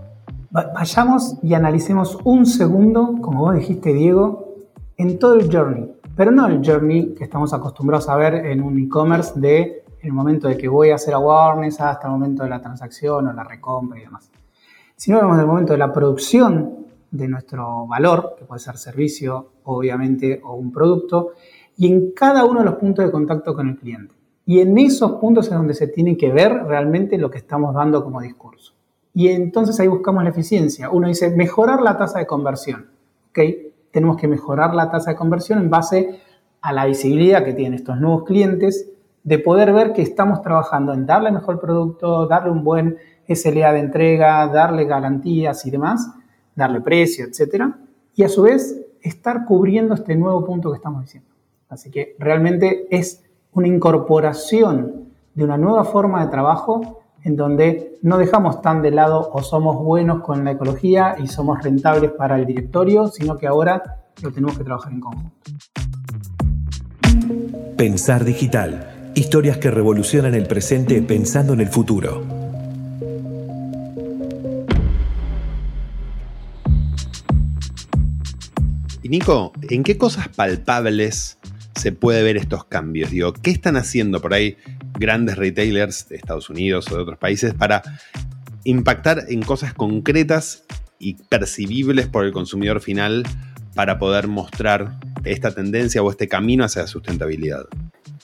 Vayamos 0.51 1.37
y 1.43 1.53
analicemos 1.55 2.17
un 2.23 2.45
segundo, 2.45 3.17
como 3.21 3.41
vos 3.41 3.55
dijiste, 3.55 3.93
Diego, 3.93 4.55
en 4.97 5.19
todo 5.19 5.35
el 5.35 5.51
journey, 5.51 5.91
pero 6.15 6.31
no 6.31 6.47
el 6.47 6.61
journey 6.63 7.15
que 7.15 7.23
estamos 7.23 7.53
acostumbrados 7.53 8.07
a 8.07 8.15
ver 8.15 8.35
en 8.45 8.61
un 8.61 8.79
e-commerce 8.79 9.33
de 9.35 9.80
el 10.01 10.13
momento 10.13 10.47
de 10.47 10.57
que 10.57 10.67
voy 10.67 10.89
a 10.89 10.95
hacer 10.95 11.13
awareness 11.13 11.79
hasta 11.81 12.07
el 12.07 12.13
momento 12.13 12.43
de 12.43 12.49
la 12.49 12.61
transacción 12.61 13.27
o 13.27 13.33
la 13.33 13.43
recompra 13.43 13.99
y 13.99 14.03
demás. 14.03 14.29
Sino 14.95 15.19
vemos 15.19 15.39
el 15.39 15.47
momento 15.47 15.73
de 15.73 15.79
la 15.79 15.91
producción 15.91 16.87
de 17.11 17.27
nuestro 17.27 17.85
valor, 17.87 18.35
que 18.37 18.45
puede 18.45 18.59
ser 18.59 18.77
servicio, 18.77 19.51
obviamente, 19.65 20.41
o 20.43 20.53
un 20.53 20.71
producto, 20.71 21.31
y 21.77 21.87
en 21.91 22.11
cada 22.11 22.45
uno 22.45 22.59
de 22.59 22.65
los 22.65 22.75
puntos 22.75 23.05
de 23.05 23.11
contacto 23.11 23.53
con 23.53 23.69
el 23.69 23.77
cliente. 23.77 24.13
Y 24.45 24.59
en 24.59 24.77
esos 24.77 25.13
puntos 25.13 25.47
es 25.47 25.53
donde 25.53 25.73
se 25.73 25.87
tiene 25.87 26.17
que 26.17 26.31
ver 26.31 26.51
realmente 26.65 27.17
lo 27.17 27.29
que 27.29 27.37
estamos 27.37 27.73
dando 27.73 28.03
como 28.03 28.21
discurso. 28.21 28.73
Y 29.13 29.27
entonces 29.27 29.79
ahí 29.79 29.87
buscamos 29.87 30.23
la 30.23 30.29
eficiencia. 30.29 30.89
Uno 30.89 31.07
dice, 31.07 31.29
mejorar 31.35 31.81
la 31.81 31.97
tasa 31.97 32.19
de 32.19 32.25
conversión. 32.25 32.87
¿Ok? 33.29 33.39
Tenemos 33.91 34.17
que 34.17 34.27
mejorar 34.27 34.73
la 34.73 34.89
tasa 34.89 35.11
de 35.11 35.15
conversión 35.15 35.59
en 35.59 35.69
base 35.69 36.21
a 36.61 36.73
la 36.73 36.85
visibilidad 36.85 37.43
que 37.43 37.53
tienen 37.53 37.73
estos 37.73 37.99
nuevos 37.99 38.23
clientes, 38.23 38.90
de 39.23 39.39
poder 39.39 39.71
ver 39.71 39.93
que 39.93 40.01
estamos 40.01 40.41
trabajando 40.41 40.93
en 40.93 41.05
darle 41.05 41.31
mejor 41.31 41.59
producto, 41.59 42.27
darle 42.27 42.51
un 42.51 42.63
buen 42.63 42.97
SLA 43.27 43.73
de 43.73 43.79
entrega, 43.79 44.47
darle 44.47 44.85
garantías 44.85 45.65
y 45.65 45.71
demás, 45.71 46.09
darle 46.55 46.81
precio, 46.81 47.25
etcétera, 47.25 47.77
y 48.15 48.23
a 48.23 48.29
su 48.29 48.43
vez 48.43 48.81
estar 49.01 49.45
cubriendo 49.45 49.93
este 49.93 50.15
nuevo 50.15 50.45
punto 50.45 50.71
que 50.71 50.77
estamos 50.77 51.03
diciendo. 51.03 51.29
Así 51.69 51.89
que 51.89 52.15
realmente 52.19 52.87
es 52.89 53.23
una 53.53 53.67
incorporación 53.67 55.11
de 55.33 55.43
una 55.43 55.57
nueva 55.57 55.85
forma 55.85 56.25
de 56.25 56.31
trabajo 56.31 56.99
en 57.23 57.35
donde 57.35 57.99
no 58.01 58.17
dejamos 58.17 58.61
tan 58.61 58.81
de 58.81 58.91
lado 58.91 59.29
o 59.31 59.43
somos 59.43 59.77
buenos 59.77 60.21
con 60.21 60.43
la 60.43 60.51
ecología 60.51 61.15
y 61.19 61.27
somos 61.27 61.63
rentables 61.63 62.11
para 62.11 62.37
el 62.37 62.45
directorio, 62.45 63.07
sino 63.07 63.37
que 63.37 63.47
ahora 63.47 64.01
lo 64.21 64.31
tenemos 64.31 64.57
que 64.57 64.63
trabajar 64.63 64.91
en 64.91 64.99
conjunto. 64.99 65.31
Pensar 67.77 68.25
digital. 68.25 69.00
Historias 69.13 69.57
que 69.57 69.69
revolucionan 69.69 70.35
el 70.35 70.47
presente 70.47 71.01
pensando 71.01 71.51
en 71.51 71.59
el 71.59 71.67
futuro. 71.67 72.25
Y 79.03 79.09
Nico, 79.09 79.51
¿en 79.69 79.83
qué 79.83 79.97
cosas 79.97 80.29
palpables 80.29 81.37
se 81.75 81.91
puede 81.91 82.23
ver 82.23 82.37
estos 82.37 82.63
cambios? 82.63 83.11
Digo, 83.11 83.33
¿qué 83.33 83.51
están 83.51 83.75
haciendo 83.75 84.21
por 84.21 84.33
ahí 84.33 84.55
grandes 84.97 85.37
retailers 85.37 86.07
de 86.07 86.15
Estados 86.15 86.49
Unidos 86.49 86.89
o 86.89 86.95
de 86.95 87.01
otros 87.01 87.17
países 87.17 87.53
para 87.53 87.81
impactar 88.63 89.25
en 89.27 89.41
cosas 89.41 89.73
concretas 89.73 90.63
y 90.99 91.15
percibibles 91.15 92.07
por 92.07 92.23
el 92.23 92.31
consumidor 92.31 92.79
final 92.79 93.23
para 93.75 93.99
poder 93.99 94.29
mostrar 94.29 94.99
esta 95.25 95.51
tendencia 95.51 96.01
o 96.01 96.09
este 96.09 96.29
camino 96.29 96.63
hacia 96.63 96.83
la 96.83 96.87
sustentabilidad? 96.87 97.65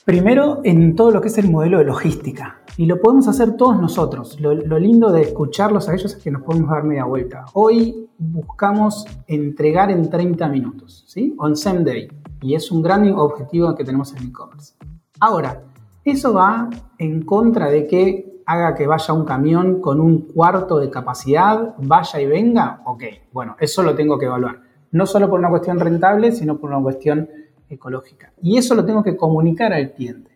Primero, 0.08 0.62
en 0.64 0.96
todo 0.96 1.10
lo 1.10 1.20
que 1.20 1.28
es 1.28 1.36
el 1.36 1.50
modelo 1.50 1.76
de 1.76 1.84
logística. 1.84 2.62
Y 2.78 2.86
lo 2.86 2.98
podemos 2.98 3.28
hacer 3.28 3.58
todos 3.58 3.78
nosotros. 3.78 4.40
Lo, 4.40 4.54
lindo 4.78 5.12
de 5.12 5.20
escucharlos 5.20 5.86
a 5.86 5.92
ellos 5.92 6.14
es 6.14 6.22
que 6.22 6.30
nos 6.30 6.40
podemos 6.40 6.70
dar 6.70 6.82
media 6.82 7.04
vuelta. 7.04 7.44
Hoy 7.52 8.08
buscamos 8.16 9.04
entregar 9.26 9.90
en 9.90 10.08
30 10.08 10.48
minutos, 10.48 11.04
¿sí? 11.08 11.34
On 11.36 11.54
same 11.54 11.80
day. 11.80 12.08
Y 12.40 12.54
es 12.54 12.70
un 12.70 12.80
gran 12.80 13.06
objetivo 13.12 13.74
que 13.74 13.84
tenemos 13.84 14.14
en 14.16 14.28
e-commerce. 14.28 14.76
Ahora, 15.20 15.64
eso 16.02 16.32
va 16.32 16.70
en 16.96 17.20
contra 17.26 17.68
de 17.68 17.86
que 17.86 18.40
haga 18.46 18.74
que 18.74 18.86
vaya 18.86 19.12
un 19.12 19.26
camión 19.26 19.82
con 19.82 20.00
un 20.00 20.22
cuarto 20.22 20.78
de 20.78 20.88
capacidad, 20.88 21.74
vaya 21.82 22.18
y 22.18 22.26
venga. 22.26 22.80
Ok, 22.86 23.02
bueno, 23.30 23.56
eso 23.60 23.82
lo 23.82 23.94
tengo 23.94 24.18
que 24.18 24.24
evaluar. 24.24 24.62
No 24.90 25.04
solo 25.04 25.28
por 25.28 25.38
una 25.38 25.50
cuestión 25.50 25.78
rentable, 25.78 26.32
sino 26.32 26.56
por 26.56 26.70
una 26.70 26.80
cuestión 26.80 27.28
ecológica. 27.70 28.32
Y 28.42 28.58
eso 28.58 28.74
lo 28.74 28.84
tengo 28.84 29.02
que 29.02 29.16
comunicar 29.16 29.72
al 29.72 29.92
cliente. 29.92 30.30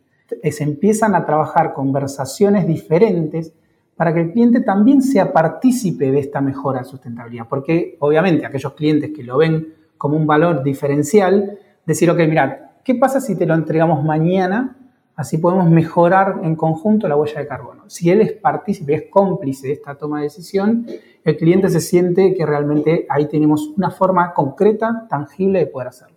Se 0.50 0.64
empiezan 0.64 1.14
a 1.14 1.26
trabajar 1.26 1.72
conversaciones 1.72 2.66
diferentes 2.66 3.52
para 3.96 4.14
que 4.14 4.20
el 4.20 4.32
cliente 4.32 4.60
también 4.60 5.02
sea 5.02 5.32
partícipe 5.32 6.10
de 6.10 6.18
esta 6.18 6.40
mejora 6.40 6.80
de 6.80 6.86
sustentabilidad. 6.86 7.46
Porque 7.48 7.96
obviamente 8.00 8.46
aquellos 8.46 8.72
clientes 8.72 9.10
que 9.14 9.22
lo 9.22 9.38
ven 9.38 9.74
como 9.98 10.16
un 10.16 10.26
valor 10.26 10.62
diferencial, 10.62 11.58
decir, 11.86 12.10
ok, 12.10 12.18
mira, 12.28 12.72
¿qué 12.82 12.94
pasa 12.94 13.20
si 13.20 13.36
te 13.36 13.46
lo 13.46 13.54
entregamos 13.54 14.02
mañana? 14.02 14.76
Así 15.14 15.38
podemos 15.38 15.68
mejorar 15.68 16.40
en 16.42 16.56
conjunto 16.56 17.06
la 17.06 17.16
huella 17.16 17.40
de 17.40 17.46
carbono. 17.46 17.84
Si 17.88 18.10
él 18.10 18.22
es 18.22 18.32
partícipe, 18.32 18.94
es 18.94 19.04
cómplice 19.10 19.68
de 19.68 19.74
esta 19.74 19.94
toma 19.94 20.18
de 20.18 20.24
decisión, 20.24 20.86
el 21.22 21.36
cliente 21.36 21.68
se 21.68 21.80
siente 21.80 22.34
que 22.34 22.46
realmente 22.46 23.06
ahí 23.08 23.28
tenemos 23.28 23.68
una 23.76 23.90
forma 23.90 24.32
concreta, 24.32 25.06
tangible 25.08 25.60
de 25.60 25.66
poder 25.66 25.88
hacerlo. 25.88 26.11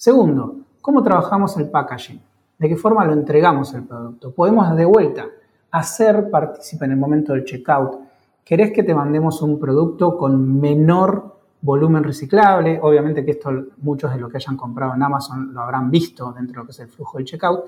Segundo, 0.00 0.60
¿cómo 0.80 1.02
trabajamos 1.02 1.56
el 1.56 1.70
packaging? 1.70 2.20
¿De 2.56 2.68
qué 2.68 2.76
forma 2.76 3.04
lo 3.04 3.14
entregamos 3.14 3.74
el 3.74 3.82
producto? 3.82 4.32
Podemos 4.32 4.76
de 4.76 4.84
vuelta 4.84 5.26
hacer 5.72 6.30
partícipe 6.30 6.84
en 6.84 6.92
el 6.92 6.96
momento 6.96 7.32
del 7.32 7.44
checkout. 7.44 7.98
¿Querés 8.44 8.70
que 8.70 8.84
te 8.84 8.94
mandemos 8.94 9.42
un 9.42 9.58
producto 9.58 10.16
con 10.16 10.60
menor 10.60 11.40
volumen 11.62 12.04
reciclable? 12.04 12.78
Obviamente 12.80 13.24
que 13.24 13.32
esto 13.32 13.50
muchos 13.78 14.12
de 14.12 14.20
los 14.20 14.30
que 14.30 14.36
hayan 14.36 14.56
comprado 14.56 14.94
en 14.94 15.02
Amazon 15.02 15.52
lo 15.52 15.62
habrán 15.62 15.90
visto 15.90 16.32
dentro 16.32 16.52
de 16.52 16.58
lo 16.58 16.64
que 16.66 16.70
es 16.70 16.78
el 16.78 16.88
flujo 16.90 17.18
del 17.18 17.26
checkout, 17.26 17.64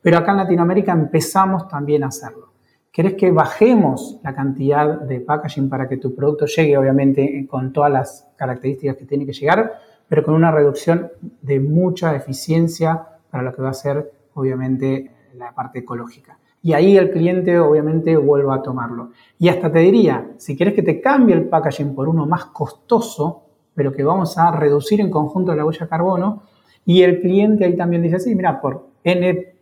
pero 0.00 0.16
acá 0.16 0.30
en 0.30 0.38
Latinoamérica 0.38 0.92
empezamos 0.92 1.68
también 1.68 2.02
a 2.02 2.06
hacerlo. 2.06 2.48
¿Querés 2.90 3.12
que 3.12 3.30
bajemos 3.30 4.20
la 4.22 4.34
cantidad 4.34 5.00
de 5.00 5.20
packaging 5.20 5.68
para 5.68 5.86
que 5.86 5.98
tu 5.98 6.14
producto 6.14 6.46
llegue, 6.46 6.78
obviamente, 6.78 7.46
con 7.46 7.74
todas 7.74 7.92
las 7.92 8.26
características 8.36 8.96
que 8.96 9.04
tiene 9.04 9.26
que 9.26 9.34
llegar? 9.34 9.93
Pero 10.14 10.26
con 10.26 10.34
una 10.34 10.52
reducción 10.52 11.10
de 11.42 11.58
mucha 11.58 12.14
eficiencia 12.14 13.04
para 13.28 13.42
lo 13.42 13.52
que 13.52 13.62
va 13.62 13.70
a 13.70 13.74
ser, 13.74 14.12
obviamente, 14.34 15.10
la 15.34 15.52
parte 15.52 15.80
ecológica. 15.80 16.38
Y 16.62 16.72
ahí 16.72 16.96
el 16.96 17.10
cliente, 17.10 17.58
obviamente, 17.58 18.16
vuelve 18.16 18.54
a 18.54 18.62
tomarlo. 18.62 19.10
Y 19.40 19.48
hasta 19.48 19.72
te 19.72 19.80
diría, 19.80 20.30
si 20.36 20.56
quieres 20.56 20.76
que 20.76 20.84
te 20.84 21.00
cambie 21.00 21.34
el 21.34 21.48
packaging 21.48 21.96
por 21.96 22.08
uno 22.08 22.26
más 22.26 22.44
costoso, 22.44 23.42
pero 23.74 23.90
que 23.90 24.04
vamos 24.04 24.38
a 24.38 24.52
reducir 24.52 25.00
en 25.00 25.10
conjunto 25.10 25.52
la 25.52 25.66
huella 25.66 25.80
de 25.80 25.88
carbono, 25.88 26.44
y 26.84 27.02
el 27.02 27.20
cliente 27.20 27.64
ahí 27.64 27.76
también 27.76 28.00
dice, 28.00 28.20
sí, 28.20 28.36
mira, 28.36 28.60
por 28.60 28.86
N 29.02 29.56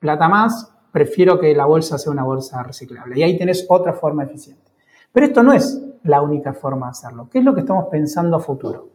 plata 0.00 0.28
más, 0.28 0.70
prefiero 0.92 1.40
que 1.40 1.54
la 1.54 1.64
bolsa 1.64 1.96
sea 1.96 2.12
una 2.12 2.24
bolsa 2.24 2.62
reciclable. 2.62 3.18
Y 3.18 3.22
ahí 3.22 3.38
tenés 3.38 3.64
otra 3.70 3.94
forma 3.94 4.24
eficiente. 4.24 4.70
Pero 5.10 5.24
esto 5.24 5.42
no 5.42 5.54
es 5.54 5.82
la 6.02 6.20
única 6.20 6.52
forma 6.52 6.88
de 6.88 6.90
hacerlo. 6.90 7.30
¿Qué 7.32 7.38
es 7.38 7.44
lo 7.46 7.54
que 7.54 7.60
estamos 7.60 7.86
pensando 7.90 8.36
a 8.36 8.40
futuro? 8.40 8.93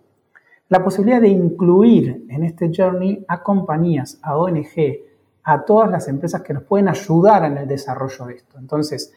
La 0.69 0.83
posibilidad 0.83 1.21
de 1.21 1.29
incluir 1.29 2.25
en 2.29 2.43
este 2.43 2.71
journey 2.75 3.25
a 3.27 3.43
compañías, 3.43 4.19
a 4.21 4.37
ONG, 4.37 4.99
a 5.43 5.65
todas 5.65 5.89
las 5.89 6.07
empresas 6.07 6.41
que 6.43 6.53
nos 6.53 6.63
pueden 6.63 6.87
ayudar 6.87 7.43
en 7.45 7.57
el 7.57 7.67
desarrollo 7.67 8.25
de 8.27 8.35
esto. 8.35 8.57
Entonces, 8.59 9.11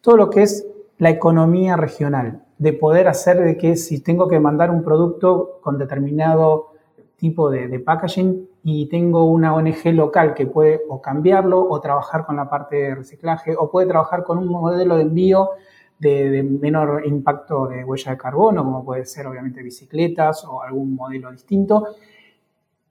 todo 0.00 0.16
lo 0.16 0.30
que 0.30 0.42
es 0.42 0.66
la 0.98 1.10
economía 1.10 1.76
regional, 1.76 2.42
de 2.58 2.72
poder 2.72 3.08
hacer 3.08 3.40
de 3.40 3.56
que 3.56 3.76
si 3.76 4.00
tengo 4.00 4.28
que 4.28 4.40
mandar 4.40 4.70
un 4.70 4.82
producto 4.82 5.58
con 5.62 5.78
determinado 5.78 6.72
tipo 7.16 7.50
de, 7.50 7.80
packaging 7.80 8.48
y 8.62 8.86
tengo 8.86 9.24
una 9.24 9.54
ONG 9.54 9.92
local 9.92 10.34
que 10.34 10.46
puede 10.46 10.82
o 10.88 11.00
cambiarlo 11.00 11.66
o 11.68 11.80
trabajar 11.80 12.26
con 12.26 12.36
la 12.36 12.48
parte 12.48 12.76
de 12.76 12.94
reciclaje 12.94 13.56
o 13.56 13.70
puede 13.70 13.88
trabajar 13.88 14.24
con 14.24 14.38
un 14.38 14.48
modelo 14.48 14.96
de 14.96 15.02
envío 15.02 15.50
de, 15.98 16.42
menor 16.42 17.02
impacto 17.06 17.66
de 17.66 17.84
huella 17.84 18.12
de 18.12 18.18
carbono, 18.18 18.64
como 18.64 18.84
puede 18.84 19.04
ser 19.04 19.26
obviamente 19.26 19.62
bicicletas 19.62 20.44
o 20.44 20.62
algún 20.62 20.94
modelo 20.94 21.30
distinto, 21.30 21.88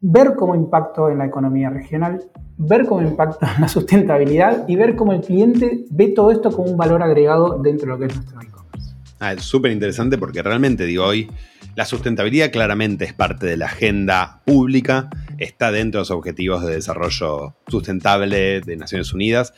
ver 0.02 0.36
cómo 0.36 0.56
impacto 0.56 1.10
en 1.10 1.18
la 1.18 1.26
economía 1.26 1.70
regional, 1.70 2.24
ver 2.58 2.86
cómo 2.86 3.02
impacta 3.02 3.54
en 3.56 3.62
la 3.62 3.68
sustentabilidad 3.68 4.68
y 4.68 4.76
ver 4.76 4.96
cómo 4.96 5.14
el 5.14 5.22
cliente 5.22 5.86
ve 5.90 6.10
todo 6.10 6.32
esto 6.32 6.52
como 6.52 6.70
un 6.70 6.78
valor 6.78 7.02
agregado 7.02 7.60
dentro 7.60 7.88
de 7.88 7.94
lo 7.94 8.00
que 8.00 8.06
es 8.06 8.16
nuestro 8.16 8.42
e-commerce. 8.42 8.96
Ah, 9.20 9.34
es 9.34 9.44
súper 9.44 9.72
interesante 9.72 10.18
porque 10.18 10.44
realmente, 10.44 10.86
digo, 10.86 11.06
hoy 11.06 11.30
la 11.76 11.86
sustentabilidad 11.86 12.52
claramente 12.52 13.06
es 13.06 13.14
parte 13.14 13.46
de 13.46 13.58
la 13.58 13.68
agenda 13.68 14.42
pública, 14.46 15.10
está 15.38 15.72
dentro 15.72 16.00
de 16.00 16.01
los 16.01 16.12
objetivos 16.12 16.65
de 16.65 16.75
desarrollo 16.75 17.56
sustentable 17.67 18.62
de 18.62 18.77
Naciones 18.77 19.13
Unidas, 19.13 19.53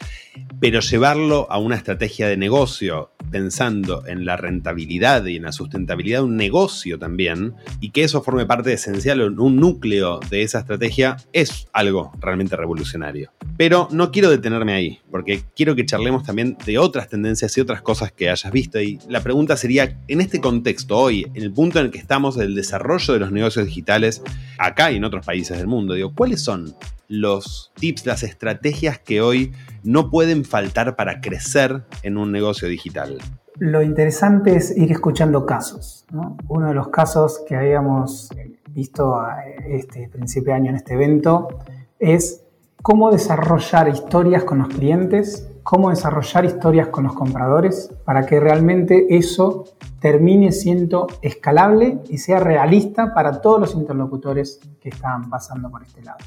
pero 0.60 0.80
llevarlo 0.80 1.48
a 1.50 1.58
una 1.58 1.76
estrategia 1.76 2.28
de 2.28 2.38
negocio 2.38 3.12
pensando 3.32 4.06
en 4.08 4.26
la 4.26 4.38
rentabilidad 4.38 5.26
y 5.26 5.38
en 5.38 5.44
la 5.44 5.52
sustentabilidad 5.52 6.20
de 6.20 6.26
un 6.26 6.38
negocio 6.38 6.98
también, 6.98 7.54
y 7.80 7.92
que 7.92 8.04
eso 8.04 8.22
forme 8.22 8.46
parte 8.46 8.74
esencial, 8.74 9.22
un 9.40 9.56
núcleo 9.58 10.20
de 10.30 10.44
esa 10.44 10.60
estrategia, 10.60 11.18
es 11.34 11.68
algo 11.74 12.12
realmente 12.20 12.56
revolucionario. 12.56 13.32
Pero 13.58 13.88
no 13.92 14.12
quiero 14.12 14.30
detenerme 14.30 14.74
ahí, 14.74 15.00
porque 15.12 15.44
quiero 15.56 15.76
que 15.76 15.86
charlemos 15.86 16.24
también 16.24 16.58
de 16.66 16.78
otras 16.78 17.10
tendencias 17.10 17.58
y 17.58 17.62
otras 17.62 17.82
cosas 17.82 18.12
que 18.12 18.30
hayas 18.30 18.52
visto. 18.52 18.80
Y 18.82 19.00
la 19.08 19.22
pregunta 19.22 19.58
sería, 19.58 20.00
en 20.08 20.22
este 20.22 20.40
contexto, 20.40 20.98
hoy, 20.98 21.28
en 21.34 21.44
el 21.44 21.52
punto 21.52 21.80
en 21.80 21.86
el 21.86 21.92
que 21.92 21.98
estamos 21.98 22.36
del 22.36 22.56
desarrollo 22.56 23.14
de 23.14 23.20
los 23.20 23.32
negocios 23.32 23.66
digitales, 23.66 24.22
acá 24.58 24.92
y 24.92 24.98
en 24.98 25.04
otros 25.04 25.26
países 25.26 25.58
del 25.58 25.68
mundo. 25.70 25.94
Digo, 25.94 26.14
¿cuáles 26.16 26.42
son 26.42 26.76
los 27.08 27.72
tips, 27.76 28.06
las 28.06 28.24
estrategias 28.24 29.00
que 29.00 29.22
hoy 29.22 29.52
no 29.84 30.10
pueden 30.10 30.46
faltar 30.46 30.96
para 30.96 31.22
crecer 31.22 31.84
en 32.04 32.18
un 32.18 32.32
negocio 32.32 32.68
digital? 32.68 33.18
Lo 33.58 33.82
interesante 33.82 34.56
es 34.56 34.76
ir 34.78 34.92
escuchando 34.92 35.46
casos. 35.46 36.06
Uno 36.48 36.68
de 36.68 36.74
los 36.74 36.90
casos 36.90 37.42
que 37.48 37.56
habíamos 37.56 38.30
visto 38.70 39.16
a 39.16 39.44
este 39.68 40.08
principio 40.08 40.54
de 40.54 40.60
año 40.60 40.70
en 40.70 40.76
este 40.78 40.94
evento 40.94 41.48
es 41.98 42.44
cómo 42.82 43.12
desarrollar 43.12 43.90
historias 43.90 44.44
con 44.44 44.60
los 44.60 44.70
clientes, 44.70 45.52
cómo 45.64 45.90
desarrollar 45.90 46.46
historias 46.46 46.88
con 46.88 47.04
los 47.04 47.14
compradores 47.14 47.94
para 48.06 48.26
que 48.26 48.40
realmente 48.40 49.16
eso 49.16 49.66
termine 50.00 50.52
siendo 50.52 51.08
escalable 51.22 52.00
y 52.10 52.18
sea 52.18 52.40
realista 52.40 53.14
para 53.14 53.42
todos 53.42 53.60
los 53.60 53.76
interlocutores 53.76 54.60
que 54.82 54.90
están 54.90 55.30
pasando 55.30 55.70
por 55.70 55.84
este 55.84 56.02
lado. 56.02 56.20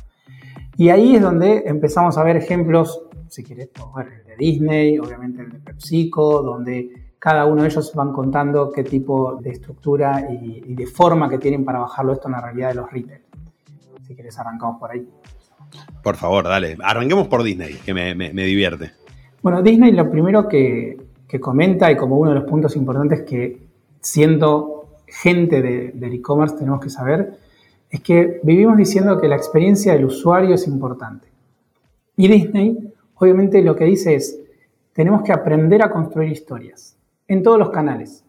Y 0.76 0.90
ahí 0.90 1.16
es 1.16 1.22
donde 1.22 1.64
empezamos 1.66 2.16
a 2.18 2.22
ver 2.22 2.36
ejemplos, 2.36 3.06
si 3.28 3.42
querés, 3.42 3.70
el 3.98 4.26
de 4.26 4.36
Disney, 4.36 4.98
obviamente 4.98 5.42
el 5.42 5.50
de 5.50 5.58
PepsiCo, 5.58 6.42
donde 6.42 7.14
cada 7.18 7.46
uno 7.46 7.62
de 7.62 7.68
ellos 7.68 7.92
van 7.94 8.12
contando 8.12 8.70
qué 8.72 8.82
tipo 8.82 9.36
de 9.36 9.50
estructura 9.50 10.28
y, 10.30 10.74
de 10.74 10.86
forma 10.86 11.28
que 11.28 11.38
tienen 11.38 11.64
para 11.64 11.78
bajarlo 11.78 12.12
esto 12.12 12.28
en 12.28 12.32
la 12.32 12.40
realidad 12.40 12.70
de 12.70 12.74
los 12.74 12.90
retail. 12.90 13.22
Si 14.06 14.14
querés, 14.14 14.38
arrancamos 14.38 14.80
por 14.80 14.90
ahí. 14.90 15.08
Por 16.02 16.16
favor, 16.16 16.44
dale. 16.44 16.76
Arranquemos 16.82 17.28
por 17.28 17.42
Disney, 17.42 17.74
que 17.84 17.94
me, 17.94 18.14
divierte. 18.30 18.92
Bueno, 19.42 19.62
Disney 19.62 19.92
lo 19.92 20.10
primero 20.10 20.48
que, 20.48 20.98
comenta 21.40 21.90
y 21.90 21.96
como 21.96 22.18
uno 22.18 22.32
de 22.32 22.40
los 22.40 22.48
puntos 22.48 22.76
importantes 22.76 23.22
que 23.22 23.58
siendo 24.00 24.98
gente 25.06 25.62
del 25.62 26.12
e-commerce 26.12 26.56
tenemos 26.56 26.80
que 26.80 26.90
saber 26.90 27.38
es 27.88 28.00
que 28.00 28.40
vivimos 28.42 28.76
diciendo 28.76 29.20
que 29.20 29.28
la 29.28 29.36
experiencia 29.36 29.92
del 29.92 30.06
usuario 30.06 30.54
es 30.54 30.66
importante. 30.66 31.28
Y 32.16 32.28
Disney, 32.28 32.92
obviamente, 33.14 33.62
lo 33.62 33.76
que 33.76 33.84
dice 33.84 34.14
es, 34.14 34.38
tenemos 34.92 35.22
que 35.22 35.32
aprender 35.32 35.82
a 35.82 35.90
construir 35.90 36.30
historias 36.30 36.96
en 37.28 37.42
todos 37.42 37.58
los 37.58 37.70
canales, 37.70 38.24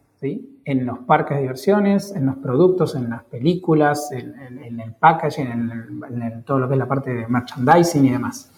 en 0.66 0.86
los 0.86 1.00
parques 1.00 1.38
de 1.38 1.42
diversiones, 1.42 2.14
en 2.16 2.26
los 2.26 2.38
productos, 2.38 2.96
en 2.96 3.10
las 3.10 3.24
películas, 3.24 4.12
en, 4.12 4.80
el 4.80 4.94
packaging, 4.94 5.48
en, 5.48 6.44
todo 6.46 6.60
lo 6.60 6.68
que 6.68 6.76
es 6.76 6.80
la 6.80 6.88
parte 6.88 7.14
de 7.14 7.28
merchandising 7.28 8.06
y 8.06 8.10
demás. 8.12 8.50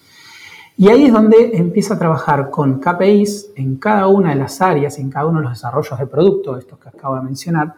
Y 0.77 0.89
ahí 0.89 1.05
es 1.05 1.13
donde 1.13 1.51
empieza 1.57 1.93
a 1.93 1.99
trabajar 1.99 2.49
con 2.49 2.79
KPIs 2.79 3.53
en 3.55 3.77
cada 3.77 4.07
una 4.07 4.29
de 4.29 4.35
las 4.35 4.61
áreas, 4.61 4.99
en 4.99 5.09
cada 5.09 5.27
uno 5.27 5.39
de 5.39 5.45
los 5.45 5.53
desarrollos 5.53 5.97
de 5.97 6.05
producto, 6.05 6.57
estos 6.57 6.77
que 6.79 6.89
acabo 6.89 7.15
de 7.15 7.21
mencionar, 7.21 7.73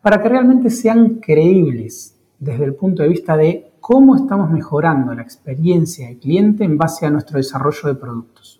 para 0.00 0.22
que 0.22 0.28
realmente 0.28 0.70
sean 0.70 1.16
creíbles 1.16 2.16
desde 2.38 2.64
el 2.64 2.74
punto 2.74 3.02
de 3.02 3.08
vista 3.08 3.36
de 3.36 3.72
cómo 3.80 4.16
estamos 4.16 4.50
mejorando 4.50 5.14
la 5.14 5.22
experiencia 5.22 6.08
del 6.08 6.18
cliente 6.18 6.64
en 6.64 6.78
base 6.78 7.06
a 7.06 7.10
nuestro 7.10 7.38
desarrollo 7.38 7.88
de 7.88 7.94
productos. 7.94 8.55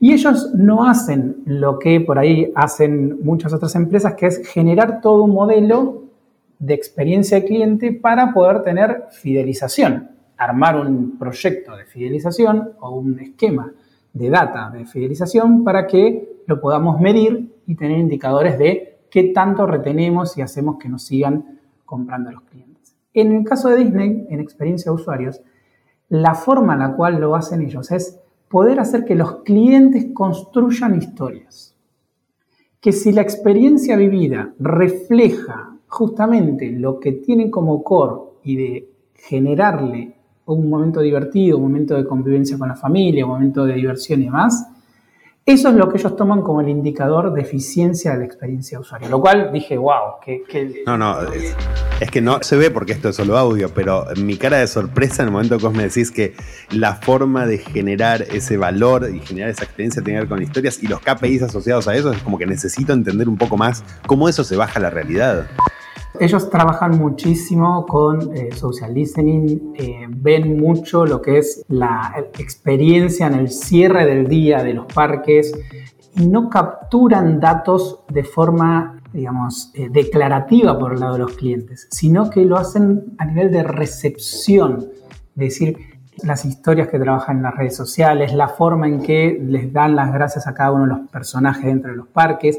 Y 0.00 0.12
ellos 0.12 0.54
no 0.54 0.88
hacen 0.88 1.42
lo 1.44 1.78
que 1.78 2.00
por 2.00 2.18
ahí 2.18 2.52
hacen 2.54 3.18
muchas 3.22 3.52
otras 3.52 3.74
empresas, 3.74 4.14
que 4.14 4.26
es 4.26 4.46
generar 4.46 5.00
todo 5.00 5.24
un 5.24 5.32
modelo 5.32 6.04
de 6.58 6.74
experiencia 6.74 7.40
de 7.40 7.46
cliente 7.46 7.92
para 7.92 8.32
poder 8.32 8.62
tener 8.62 9.06
fidelización, 9.10 10.10
armar 10.36 10.76
un 10.76 11.18
proyecto 11.18 11.76
de 11.76 11.84
fidelización 11.84 12.72
o 12.80 12.90
un 12.90 13.18
esquema 13.18 13.72
de 14.12 14.30
data 14.30 14.70
de 14.70 14.84
fidelización 14.86 15.64
para 15.64 15.86
que 15.86 16.42
lo 16.46 16.60
podamos 16.60 17.00
medir 17.00 17.54
y 17.66 17.74
tener 17.74 17.98
indicadores 17.98 18.58
de 18.58 18.98
qué 19.10 19.24
tanto 19.24 19.66
retenemos 19.66 20.36
y 20.38 20.42
hacemos 20.42 20.78
que 20.78 20.88
nos 20.88 21.04
sigan 21.04 21.60
comprando 21.84 22.30
los 22.30 22.42
clientes. 22.42 22.94
En 23.14 23.32
el 23.32 23.44
caso 23.44 23.68
de 23.68 23.76
Disney, 23.76 24.26
en 24.30 24.40
experiencia 24.40 24.90
de 24.90 24.96
usuarios, 24.96 25.40
la 26.08 26.34
forma 26.34 26.74
en 26.74 26.80
la 26.80 26.92
cual 26.94 27.20
lo 27.20 27.34
hacen 27.34 27.62
ellos 27.62 27.90
es 27.90 28.18
poder 28.48 28.80
hacer 28.80 29.04
que 29.04 29.14
los 29.14 29.42
clientes 29.42 30.06
construyan 30.12 30.96
historias. 30.96 31.74
Que 32.80 32.92
si 32.92 33.12
la 33.12 33.22
experiencia 33.22 33.96
vivida 33.96 34.52
refleja 34.58 35.76
justamente 35.88 36.70
lo 36.70 37.00
que 37.00 37.12
tienen 37.12 37.50
como 37.50 37.82
core 37.82 38.22
y 38.44 38.56
de 38.56 38.88
generarle 39.14 40.16
un 40.46 40.70
momento 40.70 41.00
divertido, 41.00 41.58
un 41.58 41.64
momento 41.64 41.96
de 41.96 42.06
convivencia 42.06 42.56
con 42.56 42.68
la 42.68 42.76
familia, 42.76 43.26
un 43.26 43.32
momento 43.32 43.64
de 43.64 43.74
diversión 43.74 44.22
y 44.22 44.26
demás, 44.26 44.66
eso 45.48 45.70
es 45.70 45.76
lo 45.76 45.88
que 45.88 45.96
ellos 45.96 46.14
toman 46.14 46.42
como 46.42 46.60
el 46.60 46.68
indicador 46.68 47.32
de 47.32 47.40
eficiencia 47.40 48.12
de 48.12 48.18
la 48.18 48.24
experiencia 48.26 48.76
de 48.76 48.82
usuario. 48.82 49.08
Lo 49.08 49.18
cual 49.18 49.50
dije, 49.50 49.78
wow, 49.78 50.20
que... 50.22 50.82
No, 50.84 50.98
no, 50.98 51.22
es, 52.00 52.10
que 52.10 52.20
no 52.20 52.42
se 52.42 52.56
ve 52.56 52.70
porque 52.70 52.92
esto 52.92 53.08
es 53.08 53.16
solo 53.16 53.38
audio, 53.38 53.70
pero 53.74 54.04
mi 54.18 54.36
cara 54.36 54.58
de 54.58 54.66
sorpresa 54.66 55.22
en 55.22 55.28
el 55.28 55.32
momento 55.32 55.56
que 55.56 55.64
vos 55.64 55.74
me 55.74 55.84
decís 55.84 56.10
que 56.10 56.34
la 56.70 56.96
forma 56.96 57.46
de 57.46 57.56
generar 57.56 58.22
ese 58.30 58.58
valor 58.58 59.08
y 59.10 59.20
generar 59.20 59.48
esa 59.48 59.64
experiencia 59.64 60.02
tiene 60.02 60.18
que 60.18 60.24
ver 60.24 60.28
con 60.28 60.42
historias 60.42 60.82
y 60.82 60.86
los 60.86 61.00
KPIs 61.00 61.42
asociados 61.42 61.88
a 61.88 61.96
eso 61.96 62.12
es 62.12 62.22
como 62.22 62.36
que 62.36 62.44
necesito 62.44 62.92
entender 62.92 63.26
un 63.26 63.38
poco 63.38 63.56
más 63.56 63.82
cómo 64.06 64.28
eso 64.28 64.44
se 64.44 64.54
baja 64.54 64.78
a 64.78 64.82
la 64.82 64.90
realidad. 64.90 65.46
Ellos 66.20 66.50
trabajan 66.50 66.98
muchísimo 66.98 67.86
con 67.86 68.36
eh, 68.36 68.50
social 68.52 68.92
listening, 68.92 69.74
eh, 69.74 70.06
ven 70.08 70.58
mucho 70.58 71.06
lo 71.06 71.22
que 71.22 71.38
es 71.38 71.64
la 71.68 72.12
experiencia 72.38 73.26
en 73.26 73.34
el 73.34 73.50
cierre 73.50 74.04
del 74.06 74.26
día 74.26 74.62
de 74.62 74.74
los 74.74 74.86
parques 74.92 75.52
y 76.16 76.26
no 76.26 76.48
capturan 76.48 77.38
datos 77.38 78.00
de 78.08 78.24
forma, 78.24 79.00
digamos, 79.12 79.70
eh, 79.74 79.88
declarativa 79.90 80.78
por 80.78 80.94
el 80.94 81.00
lado 81.00 81.12
de 81.14 81.18
los 81.20 81.34
clientes, 81.34 81.86
sino 81.90 82.30
que 82.30 82.44
lo 82.44 82.56
hacen 82.56 83.14
a 83.18 83.24
nivel 83.24 83.52
de 83.52 83.62
recepción, 83.62 84.88
es 85.36 85.36
decir, 85.36 85.78
las 86.24 86.44
historias 86.44 86.88
que 86.88 86.98
trabajan 86.98 87.36
en 87.36 87.42
las 87.44 87.54
redes 87.54 87.76
sociales, 87.76 88.32
la 88.32 88.48
forma 88.48 88.88
en 88.88 89.02
que 89.02 89.38
les 89.40 89.72
dan 89.72 89.94
las 89.94 90.12
gracias 90.12 90.48
a 90.48 90.54
cada 90.54 90.72
uno 90.72 90.82
de 90.82 91.00
los 91.00 91.10
personajes 91.10 91.64
dentro 91.64 91.92
de 91.92 91.96
los 91.96 92.08
parques 92.08 92.58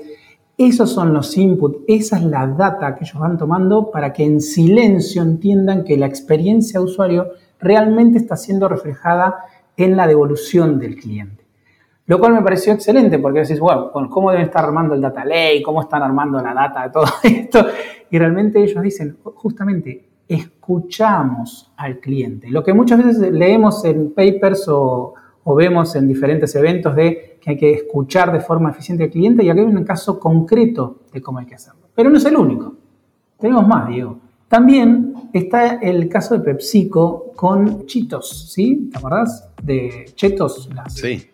esos 0.59 0.91
son 0.91 1.13
los 1.13 1.37
inputs, 1.37 1.79
esa 1.87 2.17
es 2.17 2.23
la 2.23 2.45
data 2.45 2.93
que 2.93 3.05
ellos 3.05 3.17
van 3.17 3.37
tomando 3.37 3.89
para 3.91 4.11
que 4.11 4.25
en 4.25 4.41
silencio 4.41 5.21
entiendan 5.21 5.85
que 5.85 5.97
la 5.97 6.05
experiencia 6.05 6.81
de 6.81 6.85
usuario 6.85 7.29
realmente 7.61 8.17
está 8.17 8.35
siendo 8.35 8.67
reflejada 8.67 9.45
en 9.77 9.95
la 9.95 10.05
devolución 10.05 10.77
del 10.77 10.97
cliente. 10.97 11.45
Lo 12.07 12.19
cual 12.19 12.33
me 12.33 12.41
pareció 12.41 12.73
excelente 12.73 13.19
porque 13.19 13.39
decís, 13.39 13.59
wow, 13.59 13.89
¿cómo 14.09 14.31
deben 14.31 14.47
estar 14.47 14.65
armando 14.65 14.95
el 14.95 15.01
data 15.01 15.23
lake? 15.23 15.61
¿Cómo 15.63 15.81
están 15.81 16.03
armando 16.03 16.41
la 16.41 16.53
data 16.53 16.83
de 16.83 16.89
todo 16.89 17.05
esto? 17.23 17.65
Y 18.11 18.17
realmente 18.17 18.61
ellos 18.61 18.83
dicen, 18.83 19.17
justamente, 19.23 20.09
escuchamos 20.27 21.71
al 21.77 21.99
cliente. 21.99 22.49
Lo 22.49 22.65
que 22.65 22.73
muchas 22.73 23.01
veces 23.01 23.31
leemos 23.31 23.85
en 23.85 24.13
papers 24.13 24.67
o, 24.67 25.13
o 25.45 25.55
vemos 25.55 25.95
en 25.95 26.07
diferentes 26.07 26.53
eventos 26.55 26.95
de 26.95 27.28
que 27.39 27.51
hay 27.51 27.57
que 27.57 27.71
escuchar 27.71 28.31
de 28.31 28.39
forma 28.39 28.71
eficiente 28.71 29.05
al 29.05 29.09
cliente 29.09 29.43
y 29.43 29.49
aquí 29.49 29.59
hay 29.59 29.65
un 29.65 29.83
caso 29.83 30.19
concreto 30.19 30.99
de 31.13 31.21
cómo 31.21 31.39
hay 31.39 31.45
que 31.45 31.55
hacerlo. 31.55 31.87
Pero 31.95 32.09
no 32.09 32.17
es 32.17 32.25
el 32.25 32.35
único. 32.35 32.75
Tenemos 33.39 33.67
más, 33.67 33.87
Diego. 33.87 34.19
También 34.49 35.13
está 35.31 35.75
el 35.75 36.09
caso 36.09 36.35
de 36.35 36.43
PepsiCo 36.43 37.31
con 37.35 37.85
Cheetos, 37.85 38.51
¿sí? 38.51 38.89
¿Te 38.91 38.97
acordás? 38.97 39.47
De 39.61 40.05
Chetos. 40.15 40.67
Sí. 40.87 41.27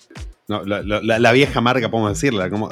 la, 0.48 1.32
vieja 1.32 1.62
marca, 1.62 1.90
podemos 1.90 2.12
decirla. 2.12 2.50
¿cómo? 2.50 2.70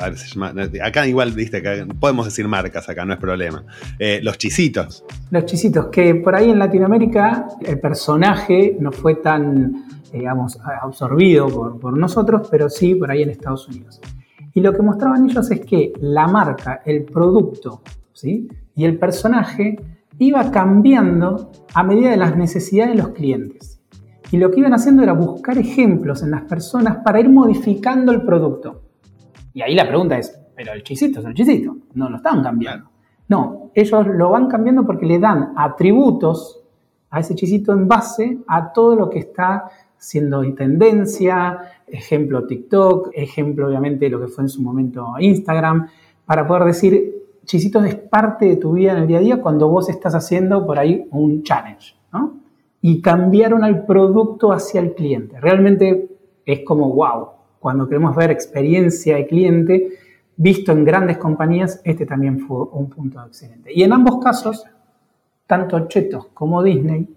Acá 0.84 1.08
igual, 1.08 1.32
viste, 1.32 1.63
podemos 2.00 2.26
decir 2.26 2.46
marcas 2.48 2.89
acá, 2.89 3.06
no 3.06 3.13
es 3.13 3.19
problema. 3.19 3.63
Eh, 3.98 4.19
los 4.22 4.38
chisitos. 4.38 5.06
Los 5.32 5.46
chisitos, 5.46 5.88
que 5.88 6.13
por 6.15 6.36
ahí 6.36 6.50
en 6.50 6.60
Latinoamérica 6.60 7.48
el 7.65 7.80
personaje 7.80 8.76
no 8.80 8.91
fue 8.91 9.15
tan 9.15 9.86
digamos, 10.13 10.60
absorbido 10.82 11.80
por, 11.80 11.97
nosotros, 11.97 12.47
pero 12.49 12.69
sí 12.69 12.95
por 12.95 13.10
ahí 13.12 13.23
en 13.23 13.32
Estados 13.32 13.67
Unidos. 13.67 13.99
Y 14.54 14.62
lo 14.62 14.71
que 14.71 14.84
mostraban 14.84 15.26
ellos 15.28 15.49
es 15.49 15.65
que 15.65 15.91
la 15.99 16.28
marca, 16.28 16.82
el 16.86 17.04
producto 17.04 17.82
¿sí? 18.13 18.47
y 18.76 18.86
el 18.86 18.99
personaje 18.99 19.78
iba 20.19 20.52
cambiando 20.52 21.52
a 21.73 21.84
medida 21.84 22.12
de 22.12 22.17
las 22.17 22.38
necesidades 22.38 22.95
de 22.95 23.02
los 23.02 23.10
clientes. 23.10 23.82
Y 24.32 24.38
lo 24.38 24.52
que 24.52 24.60
iban 24.60 24.73
haciendo 24.73 25.04
era 25.04 25.13
buscar 25.13 25.58
ejemplos 25.58 26.21
en 26.23 26.32
las 26.32 26.43
personas 26.43 26.97
para 27.04 27.19
ir 27.19 27.30
modificando 27.30 28.12
el 28.12 28.21
producto. 28.21 28.82
Y 29.54 29.62
ahí 29.62 29.76
la 29.76 29.88
pregunta 29.88 30.17
es, 30.17 30.39
pero 30.56 30.73
el 30.73 30.84
chisito 30.84 31.19
es 31.19 31.26
el 31.26 31.34
chisito, 31.34 31.76
no 31.95 32.10
lo 32.10 32.17
están 32.17 32.43
cambiando. 32.43 32.89
No, 33.30 33.71
ellos 33.73 34.08
lo 34.08 34.30
van 34.30 34.47
cambiando 34.47 34.86
porque 34.86 35.06
le 35.06 35.19
dan 35.19 35.54
atributos 35.56 36.63
a 37.10 37.19
ese 37.19 37.36
chisito 37.36 37.73
en 37.73 37.88
base 37.88 38.39
a 38.47 38.73
todo 38.73 38.95
lo 38.95 39.10
que 39.10 39.19
está 39.19 39.69
siendo 40.04 40.42
tendencia, 40.54 41.60
ejemplo 41.88 42.46
TikTok, 42.46 43.12
ejemplo 43.13 43.68
obviamente 43.68 44.10
lo 44.10 44.20
que 44.20 44.28
fue 44.28 44.44
en 44.44 44.50
su 44.50 44.62
momento 44.62 45.13
Instagram, 45.18 45.88
para 46.26 46.46
poder 46.46 46.66
decir, 46.66 47.24
Chisitos 47.46 47.86
es 47.86 47.96
parte 47.96 48.46
de 48.46 48.56
tu 48.58 48.74
vida 48.74 48.94
en 48.94 49.00
el 49.00 49.08
día 49.08 49.18
a 49.18 49.22
día 49.22 49.42
cuando 49.42 49.68
vos 49.68 49.89
estás 49.89 50.13
haciendo 50.16 50.66
por 50.66 50.80
ahí 50.80 51.08
un 51.12 51.44
challenge, 51.44 51.96
¿no? 52.12 52.39
Y 52.82 53.02
cambiaron 53.02 53.63
al 53.63 53.86
producto 53.86 54.52
hacia 54.52 54.82
el 54.82 54.94
cliente. 54.94 55.39
Realmente 55.39 56.10
es 56.46 56.62
como, 56.66 56.94
wow, 56.94 57.30
cuando 57.60 57.88
queremos 57.88 58.16
ver 58.16 58.32
experiencia 58.32 59.16
de 59.16 59.28
cliente, 59.28 59.89
visto 60.36 60.72
en 60.72 60.84
grandes 60.84 61.18
compañías, 61.18 61.82
este 61.84 62.06
también 62.06 62.39
fue 62.39 62.66
un 62.72 62.89
punto 62.89 63.22
excelente. 63.26 63.72
Y 63.74 63.84
en 63.84 63.94
ambos 63.94 64.24
casos, 64.24 64.66
tanto 65.48 65.88
Chetos 65.88 66.28
como 66.34 66.63
Disney 66.63 67.08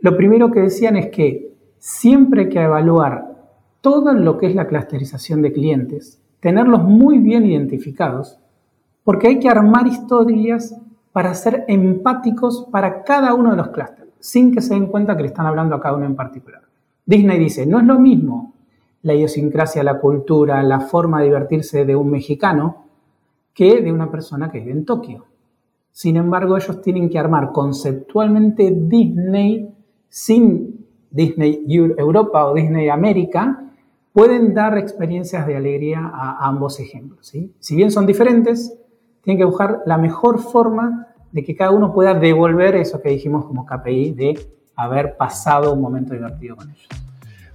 Lo 0.00 0.16
primero 0.16 0.50
que 0.50 0.60
decían 0.60 0.96
es 0.96 1.08
que 1.08 1.47
siempre 1.78 2.42
hay 2.42 2.48
que 2.48 2.62
evaluar 2.62 3.36
todo 3.80 4.12
lo 4.12 4.38
que 4.38 4.46
es 4.46 4.54
la 4.54 4.66
clusterización 4.66 5.42
de 5.42 5.52
clientes, 5.52 6.20
tenerlos 6.40 6.82
muy 6.82 7.18
bien 7.18 7.46
identificados, 7.46 8.38
porque 9.04 9.28
hay 9.28 9.38
que 9.38 9.48
armar 9.48 9.86
historias 9.86 10.76
para 11.12 11.34
ser 11.34 11.64
empáticos 11.68 12.68
para 12.70 13.02
cada 13.02 13.34
uno 13.34 13.50
de 13.50 13.56
los 13.56 13.68
clústeres, 13.68 14.12
sin 14.18 14.54
que 14.54 14.60
se 14.60 14.74
den 14.74 14.86
cuenta 14.86 15.16
que 15.16 15.22
le 15.22 15.28
están 15.28 15.46
hablando 15.46 15.74
a 15.74 15.80
cada 15.80 15.96
uno 15.96 16.06
en 16.06 16.16
particular. 16.16 16.62
Disney 17.06 17.38
dice, 17.38 17.64
no 17.66 17.78
es 17.78 17.86
lo 17.86 17.98
mismo 17.98 18.54
la 19.02 19.14
idiosincrasia, 19.14 19.82
la 19.82 20.00
cultura, 20.00 20.62
la 20.62 20.80
forma 20.80 21.20
de 21.20 21.26
divertirse 21.26 21.84
de 21.84 21.96
un 21.96 22.10
mexicano 22.10 22.84
que 23.54 23.80
de 23.80 23.92
una 23.92 24.10
persona 24.10 24.50
que 24.50 24.60
vive 24.60 24.72
en 24.72 24.84
Tokio. 24.84 25.24
Sin 25.90 26.16
embargo, 26.16 26.56
ellos 26.56 26.80
tienen 26.82 27.08
que 27.08 27.18
armar 27.18 27.50
conceptualmente 27.52 28.70
Disney 28.70 29.74
sin 30.08 30.77
Disney 31.10 31.64
Europa 31.68 32.46
o 32.46 32.54
Disney 32.54 32.88
América, 32.88 33.64
pueden 34.12 34.54
dar 34.54 34.76
experiencias 34.78 35.46
de 35.46 35.56
alegría 35.56 36.00
a 36.12 36.46
ambos 36.46 36.80
ejemplos. 36.80 37.32
Si 37.58 37.76
bien 37.76 37.90
son 37.90 38.06
diferentes, 38.06 38.76
tienen 39.22 39.38
que 39.38 39.44
buscar 39.44 39.82
la 39.86 39.98
mejor 39.98 40.40
forma 40.40 41.06
de 41.32 41.44
que 41.44 41.54
cada 41.54 41.70
uno 41.70 41.92
pueda 41.92 42.14
devolver 42.14 42.74
eso 42.76 43.00
que 43.00 43.10
dijimos 43.10 43.44
como 43.44 43.66
KPI 43.66 44.12
de 44.12 44.40
haber 44.74 45.16
pasado 45.16 45.72
un 45.72 45.80
momento 45.80 46.14
divertido 46.14 46.56
con 46.56 46.70
ellos. 46.70 46.88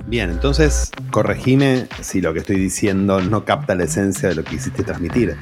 Bien, 0.05 0.29
entonces 0.29 0.91
corregime 1.11 1.87
si 2.01 2.21
lo 2.21 2.33
que 2.33 2.39
estoy 2.39 2.57
diciendo 2.57 3.21
no 3.21 3.45
capta 3.45 3.73
la 3.73 3.85
esencia 3.85 4.29
de 4.29 4.35
lo 4.35 4.43
que 4.43 4.51
quisiste 4.51 4.83
transmitir. 4.83 5.35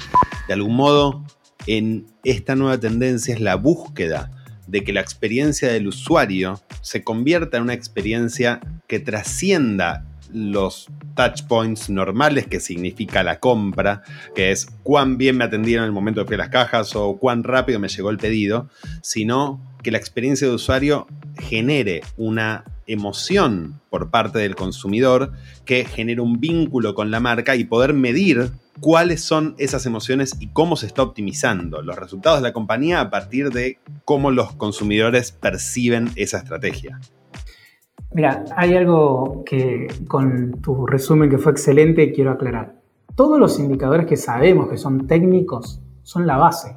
De 0.48 0.54
algún 0.54 0.76
modo, 0.76 1.24
en 1.68 2.06
esta 2.24 2.56
nueva 2.56 2.78
tendencia 2.78 3.34
es 3.34 3.42
la 3.42 3.56
búsqueda 3.56 4.32
de 4.72 4.84
que 4.86 4.94
la 4.94 5.02
experiencia 5.02 5.68
del 5.68 5.88
usuario 5.88 6.62
se 6.82 7.04
convierta 7.04 7.58
en 7.58 7.64
una 7.64 7.74
experiencia 7.74 8.62
que 8.88 9.00
trascienda 9.02 10.06
los 10.34 10.88
touch 11.14 11.44
points 11.44 11.90
normales 11.90 12.48
que 12.48 12.62
significa 12.62 13.22
la 13.22 13.40
compra, 13.40 14.02
que 14.34 14.52
es 14.52 14.68
cuán 14.84 15.18
bien 15.18 15.36
me 15.36 15.44
atendieron 15.44 15.84
en 15.84 15.88
el 15.88 15.94
momento 15.94 16.22
de 16.22 16.28
fui 16.28 16.38
las 16.38 16.48
cajas 16.48 16.96
o 16.96 17.18
cuán 17.18 17.44
rápido 17.44 17.80
me 17.80 17.90
llegó 17.90 18.10
el 18.10 18.18
pedido, 18.18 18.70
sino 19.02 19.62
que 19.84 19.92
la 19.92 19.98
experiencia 19.98 20.48
de 20.48 20.54
usuario 20.54 21.06
genere 21.38 22.02
una 22.16 22.64
emoción 22.88 23.82
por 23.90 24.10
parte 24.10 24.40
del 24.40 24.56
consumidor 24.56 25.32
que 25.66 25.86
genere 25.86 26.22
un 26.22 26.40
vínculo 26.40 26.96
con 26.96 27.12
la 27.12 27.20
marca 27.20 27.56
y 27.56 27.64
poder 27.64 27.94
medir 27.94 28.52
cuáles 28.80 29.24
son 29.24 29.56
esas 29.58 29.86
emociones 29.86 30.36
y 30.40 30.48
cómo 30.48 30.76
se 30.76 30.88
está 30.88 31.04
optimizando 31.04 31.82
los 31.82 31.96
resultados 31.96 32.40
de 32.40 32.48
la 32.48 32.54
compañía 32.54 33.02
a 33.02 33.10
partir 33.10 33.50
de 33.52 33.80
cómo 34.06 34.32
los 34.32 34.54
consumidores 34.54 35.32
perciben 35.32 36.10
esa 36.16 36.38
estrategia. 36.38 37.00
Mira, 38.14 38.44
hay 38.58 38.76
algo 38.76 39.44
que 39.46 39.88
con 40.08 40.62
tu 40.62 40.86
resumen 40.86 41.30
que 41.30 41.38
fue 41.38 41.54
excelente 41.54 42.12
quiero 42.12 42.32
aclarar. 42.32 42.76
Todos 43.16 43.40
los 43.40 43.60
indicadores 43.60 44.06
que 44.06 44.18
sabemos 44.18 44.70
que 44.70 44.78
son 44.78 45.08
técnicos 45.08 45.82
son 46.04 46.28
la 46.28 46.38
base. 46.38 46.76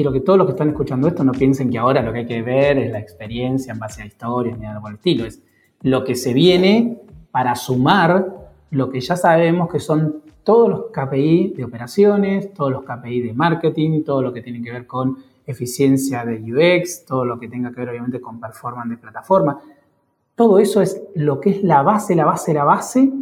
Quiero 0.00 0.14
que 0.14 0.20
todos 0.20 0.38
los 0.38 0.46
que 0.46 0.52
están 0.52 0.70
escuchando 0.70 1.08
esto 1.08 1.22
no 1.22 1.32
piensen 1.32 1.68
que 1.68 1.76
ahora 1.76 2.00
lo 2.00 2.10
que 2.10 2.20
hay 2.20 2.26
que 2.26 2.40
ver 2.40 2.78
es 2.78 2.90
la 2.90 3.00
experiencia 3.00 3.74
en 3.74 3.78
base 3.78 4.00
a 4.00 4.06
historias 4.06 4.58
ni 4.58 4.64
algo 4.64 4.80
por 4.80 4.92
el 4.92 4.96
estilo. 4.96 5.26
Es 5.26 5.42
lo 5.82 6.04
que 6.04 6.14
se 6.14 6.32
viene 6.32 6.96
para 7.30 7.54
sumar 7.54 8.48
lo 8.70 8.88
que 8.88 9.02
ya 9.02 9.14
sabemos 9.14 9.68
que 9.68 9.78
son 9.78 10.22
todos 10.42 10.70
los 10.70 10.84
KPI 10.90 11.52
de 11.54 11.64
operaciones, 11.64 12.54
todos 12.54 12.72
los 12.72 12.82
KPI 12.82 13.20
de 13.20 13.34
marketing, 13.34 14.02
todo 14.02 14.22
lo 14.22 14.32
que 14.32 14.40
tiene 14.40 14.62
que 14.62 14.72
ver 14.72 14.86
con 14.86 15.18
eficiencia 15.46 16.24
de 16.24 16.38
UX, 16.40 17.04
todo 17.04 17.26
lo 17.26 17.38
que 17.38 17.48
tenga 17.48 17.70
que 17.70 17.80
ver 17.80 17.90
obviamente 17.90 18.22
con 18.22 18.40
performance 18.40 18.88
de 18.88 18.96
plataforma. 18.96 19.60
Todo 20.34 20.58
eso 20.60 20.80
es 20.80 20.98
lo 21.14 21.38
que 21.38 21.50
es 21.50 21.62
la 21.62 21.82
base, 21.82 22.14
la 22.14 22.24
base, 22.24 22.54
la 22.54 22.64
base 22.64 23.12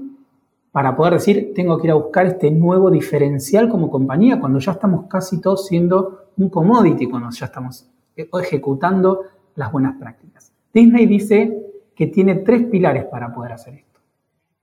para 0.78 0.94
poder 0.94 1.14
decir, 1.14 1.54
tengo 1.56 1.76
que 1.76 1.88
ir 1.88 1.90
a 1.90 1.96
buscar 1.96 2.26
este 2.26 2.52
nuevo 2.52 2.88
diferencial 2.88 3.68
como 3.68 3.90
compañía 3.90 4.38
cuando 4.38 4.60
ya 4.60 4.70
estamos 4.70 5.06
casi 5.08 5.40
todos 5.40 5.66
siendo 5.66 6.26
un 6.36 6.48
commodity, 6.48 7.08
cuando 7.08 7.30
ya 7.30 7.46
estamos 7.46 7.90
ejecutando 8.14 9.22
las 9.56 9.72
buenas 9.72 9.98
prácticas. 9.98 10.52
Disney 10.72 11.06
dice 11.06 11.66
que 11.96 12.06
tiene 12.06 12.36
tres 12.36 12.66
pilares 12.66 13.06
para 13.06 13.34
poder 13.34 13.54
hacer 13.54 13.74
esto. 13.74 13.98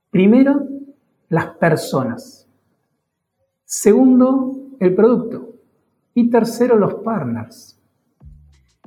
Primero, 0.08 0.66
las 1.28 1.48
personas. 1.48 2.48
Segundo, 3.66 4.56
el 4.80 4.94
producto. 4.94 5.50
Y 6.14 6.30
tercero, 6.30 6.78
los 6.78 6.94
partners. 6.94 7.75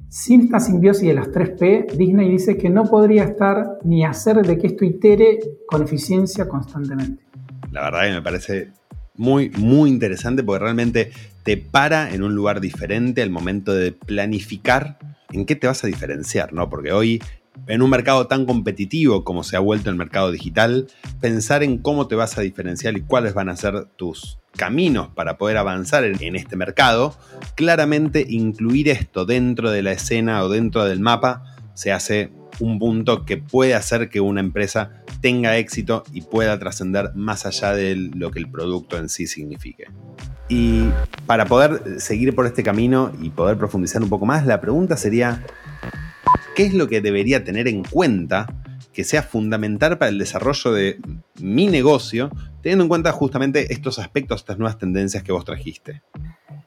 Sin 0.10 0.46
esta 0.46 0.60
simbiosis 0.60 1.08
de 1.08 1.14
las 1.14 1.28
3P, 1.28 1.92
Disney 1.92 2.32
dice 2.32 2.58
que 2.58 2.72
no 2.72 2.86
podría 2.86 3.26
estar 3.26 3.78
ni 3.84 4.04
hacer 4.04 4.38
de 4.38 4.58
que 4.58 4.66
esto 4.66 4.84
itere 4.84 5.40
con 5.68 5.84
eficiencia 5.84 6.48
constantemente. 6.48 7.24
La 7.72 7.84
verdad 7.84 8.06
que 8.06 8.14
me 8.14 8.22
parece 8.24 8.72
muy, 9.16 9.52
muy 9.52 9.92
interesante 9.92 10.44
porque 10.44 10.64
realmente 10.64 11.12
te 11.44 11.58
para 11.58 12.12
en 12.12 12.24
un 12.24 12.34
lugar 12.34 12.60
diferente 12.60 13.22
al 13.22 13.30
momento 13.30 13.72
de 13.72 13.92
planificar 13.92 14.98
en 15.32 15.46
qué 15.46 15.56
te 15.56 15.68
vas 15.68 15.84
a 15.84 15.88
diferenciar, 15.88 16.54
¿no? 16.54 16.72
Porque 16.72 16.92
hoy 16.92 17.22
en 17.68 17.82
un 17.82 17.90
mercado 17.90 18.28
tan 18.28 18.46
competitivo 18.46 19.24
como 19.24 19.44
se 19.44 19.56
ha 19.56 19.60
vuelto 19.60 19.90
el 19.90 19.96
mercado 19.96 20.32
digital, 20.32 20.88
pensar 21.20 21.64
en 21.64 21.78
cómo 21.78 22.08
te 22.08 22.16
vas 22.16 22.38
a 22.38 22.42
diferenciar 22.42 22.98
y 22.98 23.02
cuáles 23.02 23.34
van 23.34 23.50
a 23.50 23.56
ser 23.56 23.86
tus 23.96 24.40
caminos 24.56 25.10
para 25.10 25.38
poder 25.38 25.58
avanzar 25.58 26.04
en, 26.04 26.36
este 26.36 26.56
mercado, 26.56 27.16
claramente 27.56 28.26
incluir 28.28 28.90
esto 28.90 29.26
dentro 29.26 29.72
de 29.72 29.84
la 29.84 29.92
escena 29.92 30.44
o 30.44 30.50
dentro 30.50 30.86
del 30.86 31.00
mapa 31.00 31.44
se 31.74 31.92
hace 31.92 32.32
un 32.60 32.78
punto 32.78 33.26
que 33.26 33.38
puede 33.38 33.74
hacer 33.74 34.10
que 34.10 34.20
una 34.20 34.42
empresa 34.42 35.04
tenga 35.22 35.58
éxito 35.58 36.04
y 36.12 36.22
pueda 36.22 36.60
trascender 36.60 37.12
más 37.16 37.46
allá 37.46 37.74
de 37.74 37.96
lo 37.96 38.32
que 38.32 38.40
el 38.40 38.50
producto 38.50 38.98
en 38.98 39.08
sí 39.08 39.28
signifique. 39.28 39.86
Y 40.50 40.90
para 41.26 41.46
poder 41.46 42.02
seguir 42.02 42.36
por 42.36 42.48
este 42.48 42.64
camino 42.64 43.14
y 43.22 43.30
poder 43.30 43.58
profundizar 43.58 44.02
un 44.02 44.10
poco 44.10 44.26
más, 44.26 44.46
la 44.46 44.60
pregunta 44.60 44.98
sería, 44.98 45.46
¿qué 46.60 46.66
es 46.66 46.74
lo 46.74 46.90
que 46.90 47.00
debería 47.00 47.46
tener 47.46 47.70
en 47.70 47.86
cuenta 47.86 48.46
que 48.92 49.06
sea 49.06 49.24
fundamental 49.24 49.98
para 49.98 50.10
el 50.10 50.18
desarrollo 50.18 50.74
de 50.74 51.00
mi 51.42 51.68
negocio, 51.68 52.30
teniendo 52.62 52.84
en 52.84 52.90
cuenta 52.90 53.14
justamente 53.14 53.72
estos 53.72 53.98
aspectos, 53.98 54.42
estas 54.42 54.60
nuevas 54.60 54.78
tendencias 54.78 55.24
que 55.24 55.32
vos 55.32 55.46
trajiste? 55.46 56.02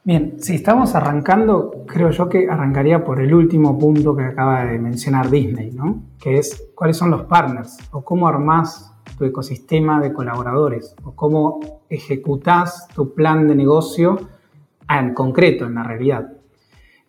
Bien, 0.02 0.36
si 0.38 0.54
estamos 0.54 0.94
arrancando, 0.94 1.84
creo 1.86 2.08
yo 2.08 2.26
que 2.30 2.48
arrancaría 2.48 3.04
por 3.04 3.20
el 3.20 3.34
último 3.34 3.78
punto 3.78 4.16
que 4.16 4.22
acaba 4.22 4.64
de 4.64 4.78
mencionar 4.78 5.28
Disney, 5.28 5.72
¿no? 5.72 6.04
Que 6.18 6.38
es 6.38 6.70
cuáles 6.74 6.96
son 6.96 7.10
los 7.10 7.24
partners 7.24 7.76
o 7.90 8.02
cómo 8.02 8.26
armás 8.26 8.94
tu 9.18 9.26
ecosistema 9.26 10.00
de 10.00 10.14
colaboradores 10.14 10.96
o 11.04 11.14
cómo 11.14 11.82
ejecutás 11.90 12.88
tu 12.94 13.12
plan 13.14 13.46
de 13.46 13.56
negocio 13.56 14.16
en 14.88 15.12
concreto, 15.12 15.66
en 15.66 15.74
la 15.74 15.82
realidad. 15.82 16.32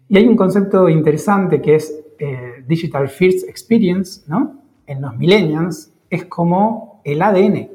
Y 0.09 0.17
hay 0.17 0.27
un 0.27 0.35
concepto 0.35 0.89
interesante 0.89 1.61
que 1.61 1.75
es 1.75 2.03
eh, 2.19 2.52
Digital 2.67 3.09
First 3.09 3.47
Experience, 3.47 4.21
¿no? 4.27 4.61
En 4.85 5.01
los 5.01 5.15
millennials 5.17 5.91
es 6.09 6.25
como 6.25 7.01
el 7.03 7.21
ADN. 7.21 7.69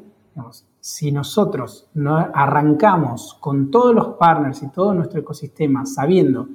si 0.81 1.11
nosotros 1.11 1.89
no 1.93 2.17
arrancamos 2.17 3.37
con 3.41 3.69
todos 3.69 3.93
los 3.93 4.07
partners 4.17 4.63
y 4.63 4.69
todo 4.69 4.93
nuestro 4.93 5.19
ecosistema 5.19 5.85
sabiendo 5.85 6.47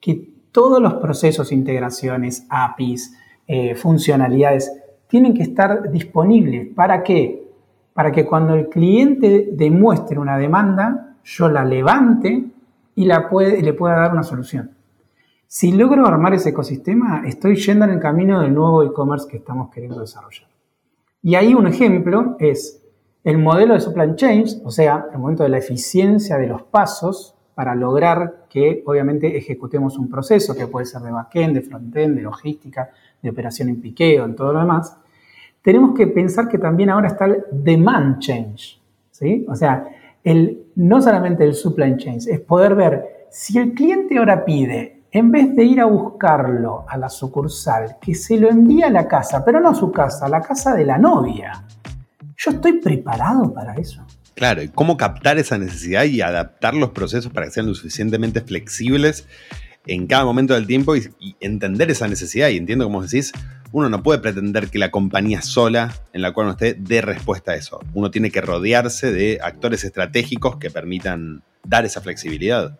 que 0.00 0.28
todos 0.50 0.82
los 0.82 0.94
procesos, 0.94 1.52
integraciones, 1.52 2.46
APIs, 2.50 3.16
eh, 3.46 3.76
funcionalidades, 3.76 4.72
tienen 5.06 5.34
que 5.34 5.42
estar 5.42 5.90
disponibles. 5.90 6.74
¿Para 6.74 7.04
qué? 7.04 7.48
Para 7.94 8.10
que 8.10 8.26
cuando 8.26 8.54
el 8.54 8.68
cliente 8.68 9.50
demuestre 9.52 10.18
una 10.18 10.36
demanda, 10.36 11.16
yo 11.22 11.48
la 11.48 11.64
levante 11.64 12.44
y 12.96 13.04
le 13.04 13.72
pueda 13.72 13.96
dar 13.96 14.12
una 14.12 14.24
solución. 14.24 14.72
Si 15.52 15.72
logro 15.72 16.06
armar 16.06 16.32
ese 16.32 16.50
ecosistema, 16.50 17.24
estoy 17.26 17.56
yendo 17.56 17.84
en 17.84 17.90
el 17.90 17.98
camino 17.98 18.40
del 18.40 18.54
nuevo 18.54 18.84
e-commerce 18.84 19.26
que 19.28 19.38
estamos 19.38 19.68
queriendo 19.70 19.98
desarrollar. 19.98 20.48
Y 21.24 21.34
ahí 21.34 21.54
un 21.54 21.66
ejemplo 21.66 22.36
es 22.38 22.80
el 23.24 23.36
modelo 23.36 23.74
de 23.74 23.80
supply 23.80 24.14
chain, 24.14 24.44
o 24.62 24.70
sea, 24.70 25.06
el 25.12 25.18
momento 25.18 25.42
de 25.42 25.48
la 25.48 25.58
eficiencia 25.58 26.38
de 26.38 26.46
los 26.46 26.62
pasos 26.62 27.34
para 27.56 27.74
lograr 27.74 28.46
que 28.48 28.84
obviamente 28.86 29.36
ejecutemos 29.36 29.98
un 29.98 30.08
proceso 30.08 30.54
que 30.54 30.68
puede 30.68 30.86
ser 30.86 31.02
de 31.02 31.10
backend, 31.10 31.54
de 31.54 31.62
frontend, 31.62 32.14
de 32.14 32.22
logística, 32.22 32.88
de 33.20 33.30
operación 33.30 33.70
en 33.70 33.80
piqueo, 33.80 34.26
en 34.26 34.36
todo 34.36 34.52
lo 34.52 34.60
demás. 34.60 34.96
Tenemos 35.62 35.96
que 35.96 36.06
pensar 36.06 36.46
que 36.46 36.58
también 36.58 36.90
ahora 36.90 37.08
está 37.08 37.24
el 37.24 37.42
demand 37.50 38.20
change, 38.20 38.80
¿sí? 39.10 39.44
O 39.48 39.56
sea, 39.56 39.84
el, 40.22 40.66
no 40.76 41.02
solamente 41.02 41.42
el 41.42 41.54
supply 41.54 41.96
chain, 41.96 42.18
es 42.18 42.38
poder 42.38 42.76
ver 42.76 43.26
si 43.30 43.58
el 43.58 43.74
cliente 43.74 44.16
ahora 44.16 44.44
pide 44.44 44.99
en 45.12 45.30
vez 45.30 45.54
de 45.56 45.64
ir 45.64 45.80
a 45.80 45.86
buscarlo 45.86 46.84
a 46.88 46.96
la 46.96 47.08
sucursal, 47.08 47.96
que 48.00 48.14
se 48.14 48.38
lo 48.38 48.48
envía 48.48 48.86
a 48.86 48.90
la 48.90 49.08
casa, 49.08 49.44
pero 49.44 49.60
no 49.60 49.70
a 49.70 49.74
su 49.74 49.90
casa, 49.90 50.26
a 50.26 50.28
la 50.28 50.40
casa 50.40 50.74
de 50.74 50.84
la 50.84 50.98
novia. 50.98 51.64
Yo 52.36 52.52
estoy 52.52 52.80
preparado 52.80 53.52
para 53.52 53.74
eso. 53.74 54.04
Claro, 54.34 54.62
y 54.62 54.68
cómo 54.68 54.96
captar 54.96 55.38
esa 55.38 55.58
necesidad 55.58 56.04
y 56.04 56.20
adaptar 56.20 56.74
los 56.74 56.90
procesos 56.90 57.32
para 57.32 57.46
que 57.46 57.52
sean 57.52 57.66
lo 57.66 57.74
suficientemente 57.74 58.40
flexibles 58.40 59.26
en 59.86 60.06
cada 60.06 60.24
momento 60.24 60.54
del 60.54 60.66
tiempo 60.66 60.96
y, 60.96 61.10
entender 61.40 61.90
esa 61.90 62.06
necesidad. 62.06 62.48
Y 62.48 62.56
entiendo, 62.56 62.84
como 62.84 63.02
decís, 63.02 63.32
uno 63.72 63.88
no 63.88 64.02
puede 64.02 64.20
pretender 64.20 64.68
que 64.68 64.78
la 64.78 64.90
compañía 64.90 65.42
sola 65.42 65.92
en 66.12 66.22
la 66.22 66.32
cual 66.32 66.46
uno 66.46 66.52
esté 66.52 66.74
dé 66.74 67.02
respuesta 67.02 67.52
a 67.52 67.56
eso. 67.56 67.80
Uno 67.92 68.10
tiene 68.10 68.30
que 68.30 68.40
rodearse 68.40 69.12
de 69.12 69.40
actores 69.42 69.84
estratégicos 69.84 70.56
que 70.56 70.70
permitan 70.70 71.42
dar 71.64 71.84
esa 71.84 72.00
flexibilidad. 72.00 72.78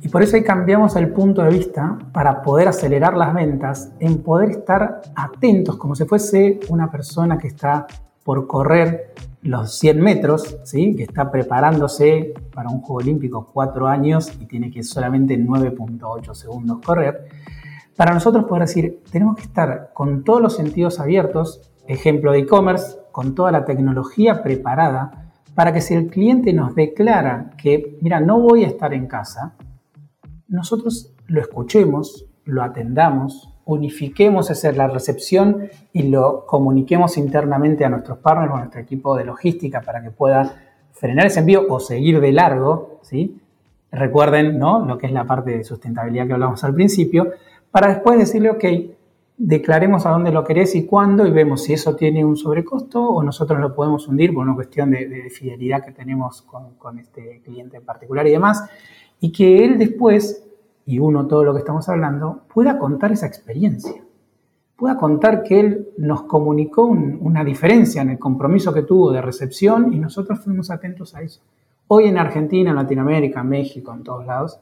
Y 0.00 0.08
por 0.08 0.22
eso 0.22 0.36
ahí 0.36 0.44
cambiamos 0.44 0.94
el 0.96 1.08
punto 1.12 1.42
de 1.42 1.50
vista 1.50 1.98
para 2.12 2.42
poder 2.42 2.68
acelerar 2.68 3.16
las 3.16 3.34
ventas, 3.34 3.92
en 3.98 4.22
poder 4.22 4.50
estar 4.50 5.02
atentos 5.14 5.76
como 5.76 5.94
si 5.94 6.04
fuese 6.04 6.60
una 6.68 6.90
persona 6.90 7.36
que 7.36 7.48
está 7.48 7.86
por 8.22 8.46
correr 8.46 9.14
los 9.42 9.78
100 9.78 10.00
metros, 10.00 10.58
¿sí? 10.64 10.94
que 10.94 11.04
está 11.04 11.30
preparándose 11.30 12.34
para 12.54 12.68
un 12.68 12.80
Juego 12.80 13.00
Olímpico 13.00 13.50
cuatro 13.52 13.88
años 13.88 14.30
y 14.40 14.46
tiene 14.46 14.70
que 14.70 14.82
solamente 14.82 15.38
9.8 15.38 16.34
segundos 16.34 16.78
correr. 16.84 17.28
Para 17.96 18.12
nosotros 18.12 18.44
poder 18.44 18.62
decir, 18.66 19.02
tenemos 19.10 19.36
que 19.36 19.42
estar 19.42 19.90
con 19.94 20.22
todos 20.22 20.40
los 20.40 20.54
sentidos 20.54 21.00
abiertos, 21.00 21.72
ejemplo 21.86 22.32
de 22.32 22.40
e-commerce, 22.40 22.98
con 23.10 23.34
toda 23.34 23.50
la 23.50 23.64
tecnología 23.64 24.42
preparada, 24.42 25.32
para 25.54 25.72
que 25.72 25.80
si 25.80 25.94
el 25.94 26.06
cliente 26.06 26.52
nos 26.52 26.74
declara 26.76 27.50
que, 27.56 27.98
mira, 28.00 28.20
no 28.20 28.38
voy 28.40 28.62
a 28.62 28.68
estar 28.68 28.94
en 28.94 29.06
casa, 29.06 29.54
nosotros 30.48 31.12
lo 31.26 31.40
escuchemos, 31.40 32.26
lo 32.44 32.62
atendamos, 32.62 33.50
unifiquemos 33.66 34.50
esa 34.50 34.72
la 34.72 34.88
recepción 34.88 35.68
y 35.92 36.04
lo 36.04 36.46
comuniquemos 36.46 37.18
internamente 37.18 37.84
a 37.84 37.90
nuestros 37.90 38.18
partners 38.18 38.52
a 38.52 38.58
nuestro 38.58 38.80
equipo 38.80 39.14
de 39.16 39.26
logística 39.26 39.82
para 39.82 40.02
que 40.02 40.10
pueda 40.10 40.56
frenar 40.92 41.26
ese 41.26 41.40
envío 41.40 41.66
o 41.68 41.78
seguir 41.78 42.20
de 42.20 42.32
largo, 42.32 42.98
¿sí? 43.02 43.40
Recuerden, 43.92 44.58
¿no? 44.58 44.84
Lo 44.84 44.98
que 44.98 45.06
es 45.06 45.12
la 45.12 45.24
parte 45.24 45.50
de 45.50 45.64
sustentabilidad 45.64 46.26
que 46.26 46.32
hablamos 46.32 46.64
al 46.64 46.74
principio, 46.74 47.30
para 47.70 47.88
después 47.88 48.18
decirle, 48.18 48.50
ok, 48.50 48.64
declaremos 49.36 50.04
a 50.06 50.10
dónde 50.10 50.32
lo 50.32 50.44
querés 50.44 50.74
y 50.74 50.86
cuándo 50.86 51.26
y 51.26 51.30
vemos 51.30 51.62
si 51.62 51.74
eso 51.74 51.94
tiene 51.94 52.24
un 52.24 52.36
sobrecosto 52.36 53.04
o 53.04 53.22
nosotros 53.22 53.60
lo 53.60 53.74
podemos 53.74 54.08
hundir 54.08 54.34
por 54.34 54.44
una 54.44 54.54
cuestión 54.54 54.90
de, 54.90 55.06
de 55.06 55.30
fidelidad 55.30 55.84
que 55.84 55.92
tenemos 55.92 56.42
con, 56.42 56.74
con 56.74 56.98
este 56.98 57.40
cliente 57.44 57.76
en 57.76 57.84
particular 57.84 58.26
y 58.26 58.30
demás 58.30 58.68
y 59.20 59.32
que 59.32 59.64
él 59.64 59.78
después, 59.78 60.44
y 60.86 60.98
uno 60.98 61.26
todo 61.26 61.44
lo 61.44 61.52
que 61.52 61.60
estamos 61.60 61.88
hablando, 61.88 62.42
pueda 62.52 62.78
contar 62.78 63.12
esa 63.12 63.26
experiencia, 63.26 64.02
pueda 64.76 64.96
contar 64.96 65.42
que 65.42 65.60
él 65.60 65.88
nos 65.98 66.22
comunicó 66.22 66.84
una 66.84 67.42
diferencia 67.44 68.02
en 68.02 68.10
el 68.10 68.18
compromiso 68.18 68.72
que 68.72 68.82
tuvo 68.82 69.10
de 69.10 69.20
recepción 69.20 69.92
y 69.92 69.98
nosotros 69.98 70.40
fuimos 70.40 70.70
atentos 70.70 71.14
a 71.14 71.22
eso. 71.22 71.40
Hoy 71.88 72.04
en 72.04 72.18
Argentina, 72.18 72.70
en 72.70 72.76
Latinoamérica, 72.76 73.42
México, 73.42 73.92
en 73.92 74.04
todos 74.04 74.24
lados, 74.24 74.60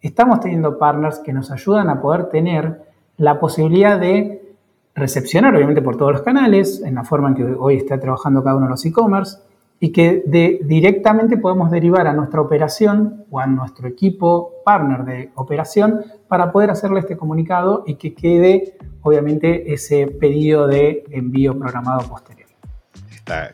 estamos 0.00 0.40
teniendo 0.40 0.78
partners 0.78 1.18
que 1.18 1.32
nos 1.32 1.50
ayudan 1.50 1.90
a 1.90 2.00
poder 2.00 2.30
tener 2.30 2.82
la 3.18 3.38
posibilidad 3.38 4.00
de 4.00 4.54
recepcionar, 4.94 5.54
obviamente 5.54 5.82
por 5.82 5.96
todos 5.96 6.12
los 6.12 6.22
canales, 6.22 6.82
en 6.82 6.94
la 6.94 7.04
forma 7.04 7.28
en 7.28 7.34
que 7.34 7.44
hoy 7.44 7.76
está 7.76 7.98
trabajando 7.98 8.42
cada 8.42 8.56
uno 8.56 8.66
de 8.66 8.70
los 8.70 8.84
e-commerce, 8.84 9.38
y 9.84 9.90
que 9.90 10.22
directamente 10.62 11.36
podemos 11.38 11.68
derivar 11.68 12.06
a 12.06 12.12
nuestra 12.12 12.40
operación 12.40 13.24
o 13.30 13.40
a 13.40 13.48
nuestro 13.48 13.88
equipo 13.88 14.62
partner 14.64 15.04
de 15.04 15.32
operación 15.34 16.04
para 16.28 16.52
poder 16.52 16.70
hacerle 16.70 17.00
este 17.00 17.16
comunicado 17.16 17.82
y 17.84 17.96
que 17.96 18.14
quede 18.14 18.76
obviamente 19.02 19.74
ese 19.74 20.06
pedido 20.06 20.68
de 20.68 21.02
envío 21.10 21.58
programado 21.58 22.08
posterior. 22.08 22.51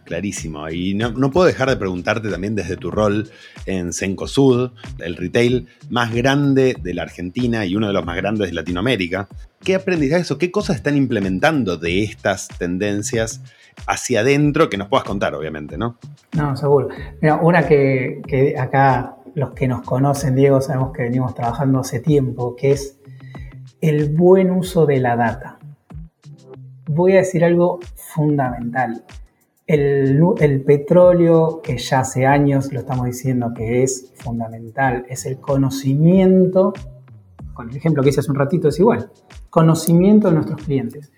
Clarísimo. 0.05 0.69
Y 0.69 0.95
no, 0.95 1.31
puedo 1.31 1.47
dejar 1.47 1.69
de 1.69 1.77
preguntarte 1.77 2.29
también 2.31 2.55
desde 2.55 2.77
tu 2.77 2.91
rol 2.91 3.31
en 3.67 3.93
Cencosud, 3.93 4.71
el 4.99 5.17
retail 5.17 5.69
más 5.91 6.15
grande 6.15 6.77
de 6.81 6.95
la 6.95 7.03
Argentina 7.03 7.65
y 7.65 7.77
uno 7.77 7.87
de 7.87 7.93
los 7.93 8.05
más 8.05 8.17
grandes 8.17 8.49
de 8.49 8.55
Latinoamérica. 8.55 9.29
¿Qué 9.63 9.75
aprendizajes 9.75 10.31
o 10.31 10.39
qué 10.39 10.51
cosas 10.51 10.77
están 10.77 10.97
implementando 10.97 11.77
de 11.77 12.03
estas 12.03 12.49
tendencias 12.49 13.43
hacia 13.87 14.21
adentro 14.21 14.69
que 14.69 14.77
nos 14.77 14.89
puedas 14.89 15.05
contar, 15.05 15.35
obviamente, 15.35 15.79
¿no? 15.79 15.99
No, 16.37 16.57
seguro. 16.57 16.89
Mira, 17.21 17.37
una 17.37 17.67
que, 17.67 18.55
acá 18.59 19.17
los 19.35 19.51
que 19.53 19.69
nos 19.69 19.83
conocen, 19.83 20.35
Diego, 20.35 20.61
sabemos 20.61 20.93
que 20.93 21.03
venimos 21.03 21.35
trabajando 21.35 21.81
hace 21.81 22.01
tiempo, 22.01 22.57
que 22.57 22.73
es 22.73 22.99
el 23.81 24.11
buen 24.11 24.51
uso 24.51 24.87
de 24.87 24.99
la 25.01 25.17
data. 25.17 25.59
Voy 26.87 27.13
a 27.13 27.17
decir 27.17 27.45
algo 27.45 27.81
fundamental. 27.95 29.05
El, 29.69 30.63
petróleo, 30.65 31.61
que 31.63 31.77
ya 31.77 32.01
hace 32.01 32.25
años 32.25 32.73
lo 32.73 32.81
estamos 32.81 33.05
diciendo 33.05 33.53
que 33.55 33.83
es 33.83 34.15
fundamental, 34.17 35.05
es 35.11 35.27
el 35.27 35.41
conocimiento, 35.41 36.73
con 37.53 37.69
el 37.69 37.77
ejemplo 37.77 38.03
que 38.03 38.09
hice 38.09 38.21
hace 38.21 38.31
un 38.31 38.39
ratito 38.39 38.69
es 38.69 38.81
igual, 38.81 39.11
conocimiento 39.51 40.29
de 40.29 40.35
nuestros 40.37 40.63
clientes. 40.63 41.13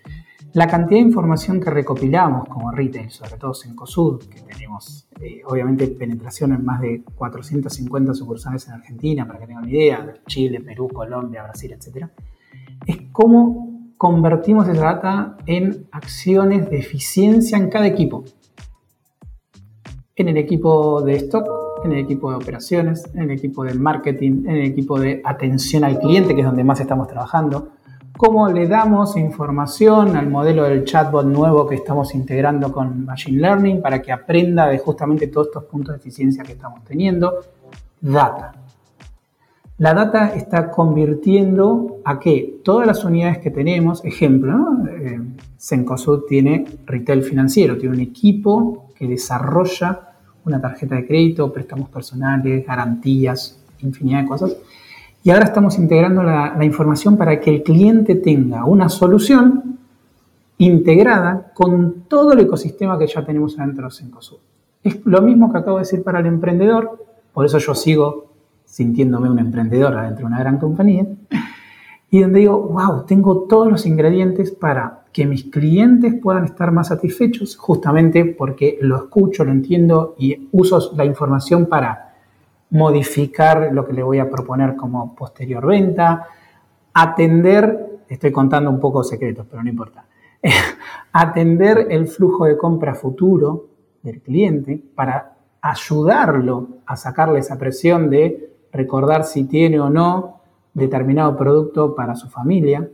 La 0.51 0.67
cantidad 0.67 0.99
de 0.99 1.07
información 1.07 1.61
que 1.61 1.69
recopilamos 1.69 2.49
como 2.49 2.71
retail, 2.71 3.09
sobre 3.09 3.37
todo 3.37 3.53
en 3.63 3.73
COSUD, 3.73 4.23
que 4.25 4.41
tenemos 4.41 5.07
eh, 5.21 5.43
obviamente 5.45 5.87
penetración 5.87 6.51
en 6.51 6.65
más 6.65 6.81
de 6.81 7.03
450 7.15 8.13
sucursales 8.13 8.67
en 8.67 8.73
Argentina, 8.73 9.25
para 9.25 9.39
que 9.39 9.47
tengan 9.47 9.63
una 9.63 9.71
idea, 9.71 10.13
Chile, 10.27 10.59
Perú, 10.59 10.89
Colombia, 10.89 11.43
Brasil, 11.43 11.71
etc., 11.71 12.07
es 12.85 12.97
cómo 13.13 13.93
convertimos 13.95 14.67
esa 14.67 14.81
data 14.81 15.37
en 15.45 15.87
acciones 15.93 16.69
de 16.69 16.79
eficiencia 16.79 17.57
en 17.57 17.69
cada 17.69 17.87
equipo. 17.87 18.25
En 20.21 20.29
el 20.29 20.37
equipo 20.37 21.01
de 21.01 21.15
stock, 21.15 21.83
en 21.83 21.93
el 21.93 21.97
equipo 21.97 22.29
de 22.29 22.37
operaciones, 22.37 23.09
en 23.15 23.23
el 23.23 23.31
equipo 23.31 23.63
de 23.63 23.73
marketing, 23.73 24.43
en 24.45 24.55
el 24.57 24.65
equipo 24.65 24.99
de 24.99 25.19
atención 25.25 25.83
al 25.83 25.97
cliente, 25.97 26.35
que 26.35 26.41
es 26.41 26.45
donde 26.45 26.63
más 26.63 26.79
estamos 26.79 27.07
trabajando, 27.07 27.69
cómo 28.15 28.47
le 28.47 28.67
damos 28.67 29.17
información 29.17 30.15
al 30.15 30.29
modelo 30.29 30.65
del 30.65 30.85
chatbot 30.85 31.25
nuevo 31.25 31.67
que 31.67 31.73
estamos 31.73 32.13
integrando 32.13 32.71
con 32.71 33.03
Machine 33.03 33.41
Learning 33.41 33.81
para 33.81 33.99
que 33.99 34.11
aprenda 34.11 34.67
de 34.67 34.77
justamente 34.77 35.25
todos 35.25 35.47
estos 35.47 35.63
puntos 35.63 35.95
de 35.95 35.97
eficiencia 35.97 36.43
que 36.43 36.51
estamos 36.51 36.83
teniendo. 36.83 37.39
Data. 37.99 38.53
La 39.79 39.95
data 39.95 40.35
está 40.35 40.69
convirtiendo 40.69 41.97
a 42.05 42.19
que 42.19 42.59
todas 42.63 42.85
las 42.85 43.03
unidades 43.03 43.39
que 43.39 43.49
tenemos, 43.49 44.05
ejemplo, 44.05 44.55
¿no? 44.55 44.87
Eh, 44.87 45.19
Cencosud 45.57 46.25
tiene 46.27 46.65
retail 46.85 47.23
financiero, 47.23 47.75
tiene 47.75 47.95
un 47.95 48.01
equipo 48.01 48.91
que 48.95 49.07
desarrolla 49.07 50.10
una 50.45 50.59
tarjeta 50.59 50.95
de 50.95 51.07
crédito, 51.07 51.51
préstamos 51.51 51.89
personales, 51.89 52.65
garantías, 52.65 53.59
infinidad 53.81 54.21
de 54.21 54.27
cosas 54.27 54.55
y 55.23 55.29
ahora 55.29 55.45
estamos 55.45 55.77
integrando 55.77 56.23
la, 56.23 56.57
información 56.65 57.15
para 57.15 57.39
que 57.39 57.51
el 57.51 57.63
cliente 57.63 58.15
tenga 58.15 58.65
una 58.65 58.89
solución 58.89 59.77
integrada 60.57 61.51
con 61.53 62.05
todo 62.07 62.33
el 62.33 62.39
ecosistema 62.39 62.97
que 62.97 63.07
ya 63.07 63.23
tenemos 63.23 63.57
adentro 63.59 63.85
de 63.85 63.91
Cencosud. 63.91 64.37
Es 64.83 65.05
lo 65.05 65.21
mismo 65.21 65.51
que 65.51 65.59
acabo 65.59 65.77
de 65.77 65.83
decir 65.83 66.03
para 66.03 66.19
el 66.19 66.25
emprendedor, 66.25 67.05
por 67.33 67.45
eso 67.45 67.59
yo 67.59 67.75
sigo 67.75 68.31
sintiéndome 68.65 69.29
un 69.29 69.37
emprendedor 69.37 69.95
adentro 69.95 70.21
de 70.21 70.33
una 70.33 70.39
gran 70.39 70.57
compañía, 70.57 71.05
y 72.09 72.21
donde 72.21 72.39
digo, 72.39 72.59
wow, 72.59 73.05
tengo 73.05 73.43
todos 73.43 73.69
los 73.69 73.85
ingredientes 73.85 74.51
para 74.51 75.00
que 75.11 75.25
mis 75.25 75.45
clientes 75.45 76.15
puedan 76.21 76.45
estar 76.45 76.71
más 76.71 76.87
satisfechos, 76.87 77.57
justamente 77.57 78.25
porque 78.25 78.77
lo 78.81 78.97
escucho, 78.97 79.43
lo 79.43 79.51
entiendo 79.51 80.15
y 80.17 80.47
uso 80.51 80.93
la 80.95 81.05
información 81.05 81.65
para 81.65 82.13
modificar 82.69 83.69
lo 83.73 83.85
que 83.85 83.93
le 83.93 84.03
voy 84.03 84.19
a 84.19 84.29
proponer 84.29 84.75
como 84.75 85.13
posterior 85.13 85.65
venta, 85.65 86.27
atender, 86.93 88.01
estoy 88.07 88.31
contando 88.31 88.69
un 88.69 88.79
poco 88.79 89.03
secretos, 89.03 89.45
pero 89.49 89.61
no 89.61 89.69
importa, 89.69 90.05
atender 91.11 91.87
el 91.89 92.07
flujo 92.07 92.45
de 92.45 92.57
compra 92.57 92.95
futuro 92.95 93.67
del 94.01 94.21
cliente 94.21 94.81
para 94.95 95.33
ayudarlo 95.61 96.67
a 96.85 96.95
sacarle 96.95 97.39
esa 97.39 97.57
presión 97.57 98.09
de 98.09 98.51
recordar 98.71 99.25
si 99.25 99.43
tiene 99.43 99.79
o 99.79 99.89
no 99.89 100.41
determinado 100.73 101.35
producto 101.35 101.93
para 101.93 102.15
su 102.15 102.29
familia, 102.29 102.89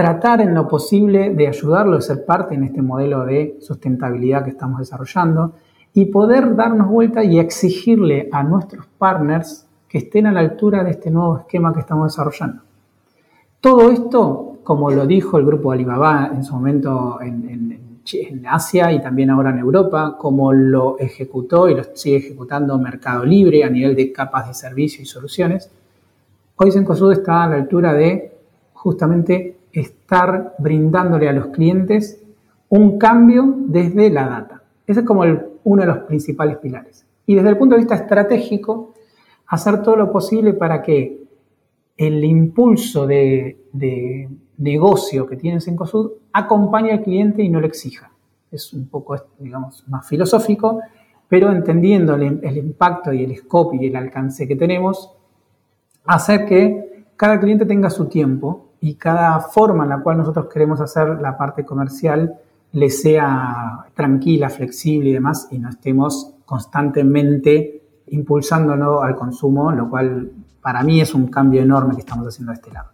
tratar 0.00 0.40
en 0.40 0.54
lo 0.54 0.66
posible 0.66 1.28
de 1.28 1.46
ayudarlo 1.46 1.98
a 1.98 2.00
ser 2.00 2.24
parte 2.24 2.54
en 2.54 2.64
este 2.64 2.80
modelo 2.80 3.26
de 3.26 3.58
sustentabilidad 3.60 4.44
que 4.44 4.48
estamos 4.48 4.78
desarrollando 4.78 5.52
y 5.92 6.06
poder 6.06 6.56
darnos 6.56 6.88
vuelta 6.88 7.22
y 7.22 7.38
exigirle 7.38 8.30
a 8.32 8.42
nuestros 8.42 8.86
partners 8.96 9.66
que 9.86 9.98
estén 9.98 10.26
a 10.26 10.32
la 10.32 10.40
altura 10.40 10.82
de 10.84 10.92
este 10.92 11.10
nuevo 11.10 11.40
esquema 11.40 11.74
que 11.74 11.80
estamos 11.80 12.10
desarrollando. 12.10 12.62
Todo 13.60 13.90
esto, 13.90 14.60
como 14.64 14.90
lo 14.90 15.06
dijo 15.06 15.36
el 15.36 15.44
grupo 15.44 15.70
Alibaba 15.70 16.30
en 16.34 16.44
su 16.44 16.54
momento 16.54 17.18
en, 17.20 17.90
Asia 18.48 18.90
y 18.90 19.02
también 19.02 19.28
ahora 19.28 19.50
en 19.50 19.58
Europa, 19.58 20.16
como 20.18 20.50
lo 20.54 20.98
ejecutó 20.98 21.68
y 21.68 21.74
lo 21.74 21.84
sigue 21.92 22.16
ejecutando 22.16 22.78
Mercado 22.78 23.24
Libre 23.24 23.62
a 23.62 23.68
nivel 23.68 23.94
de 23.94 24.10
capas 24.10 24.48
de 24.48 24.54
servicio 24.54 25.02
y 25.02 25.04
soluciones, 25.04 25.70
hoy 26.56 26.72
Sencosud 26.72 27.12
está 27.12 27.44
a 27.44 27.48
la 27.48 27.56
altura 27.56 27.92
de 27.92 28.32
justamente 28.72 29.59
estar 29.72 30.54
brindándole 30.58 31.28
a 31.28 31.32
los 31.32 31.48
clientes 31.48 32.22
un 32.68 32.98
cambio 32.98 33.54
desde 33.66 34.10
la 34.10 34.26
data. 34.26 34.62
Ese 34.86 35.00
es 35.00 35.06
como 35.06 35.24
el 35.24 35.46
uno 35.64 35.82
de 35.82 35.88
los 35.88 35.98
principales 35.98 36.56
pilares. 36.58 37.04
Y 37.26 37.34
desde 37.34 37.50
el 37.50 37.58
punto 37.58 37.74
de 37.74 37.80
vista 37.80 37.94
estratégico, 37.94 38.94
hacer 39.46 39.82
todo 39.82 39.96
lo 39.96 40.10
posible 40.10 40.54
para 40.54 40.82
que 40.82 41.24
el 41.96 42.24
impulso 42.24 43.06
de, 43.06 43.58
negocio 44.56 45.26
que 45.26 45.36
tiene 45.36 45.60
Sencosud 45.60 46.12
acompaña 46.32 46.94
al 46.94 47.02
cliente 47.02 47.42
y 47.42 47.48
no 47.48 47.60
lo 47.60 47.66
exija. 47.66 48.10
Es 48.50 48.72
un 48.74 48.88
poco, 48.88 49.16
digamos, 49.38 49.84
más 49.88 50.06
filosófico, 50.06 50.80
pero 51.28 51.50
entendiendo 51.50 52.14
el, 52.14 52.40
el 52.42 52.56
impacto 52.58 53.12
y 53.12 53.24
el 53.24 53.36
scope 53.36 53.78
y 53.80 53.86
el 53.86 53.96
alcance 53.96 54.46
que 54.46 54.56
tenemos, 54.56 55.12
hacer 56.04 56.46
que 56.46 57.04
cada 57.16 57.40
cliente 57.40 57.64
tenga 57.64 57.90
su 57.90 58.06
tiempo 58.06 58.69
y 58.80 58.94
cada 58.94 59.40
forma 59.40 59.84
en 59.84 59.90
la 59.90 60.00
cual 60.00 60.18
nosotros 60.18 60.46
queremos 60.52 60.80
hacer 60.80 61.20
la 61.20 61.36
parte 61.36 61.64
comercial 61.64 62.34
le 62.72 62.88
sea 62.88 63.86
tranquila, 63.94 64.48
flexible 64.48 65.10
y 65.10 65.12
demás, 65.12 65.48
y 65.50 65.58
no 65.58 65.68
estemos 65.68 66.34
constantemente 66.44 67.82
impulsándolo 68.08 69.02
al 69.02 69.16
consumo, 69.16 69.72
lo 69.72 69.88
cual 69.88 70.30
para 70.62 70.82
mí 70.82 71.00
es 71.00 71.14
un 71.14 71.28
cambio 71.28 71.62
enorme 71.62 71.94
que 71.94 72.00
estamos 72.00 72.26
haciendo 72.26 72.52
a 72.52 72.54
este 72.54 72.70
lado. 72.70 72.90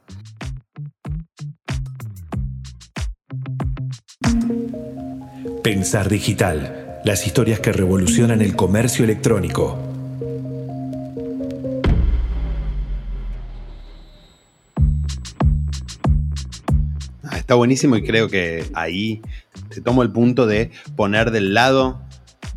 Pensar 5.62 6.08
digital, 6.08 7.00
las 7.04 7.26
historias 7.26 7.60
que 7.60 7.72
revolucionan 7.72 8.40
el 8.40 8.54
comercio 8.54 9.04
electrónico. 9.04 9.95
Está 17.46 17.54
buenísimo 17.54 17.96
y 17.96 18.02
creo 18.02 18.28
que 18.28 18.64
ahí 18.74 19.22
te 19.68 19.80
tomo 19.80 20.02
el 20.02 20.10
punto 20.10 20.48
de 20.48 20.72
poner 20.96 21.30
del 21.30 21.54
lado 21.54 22.02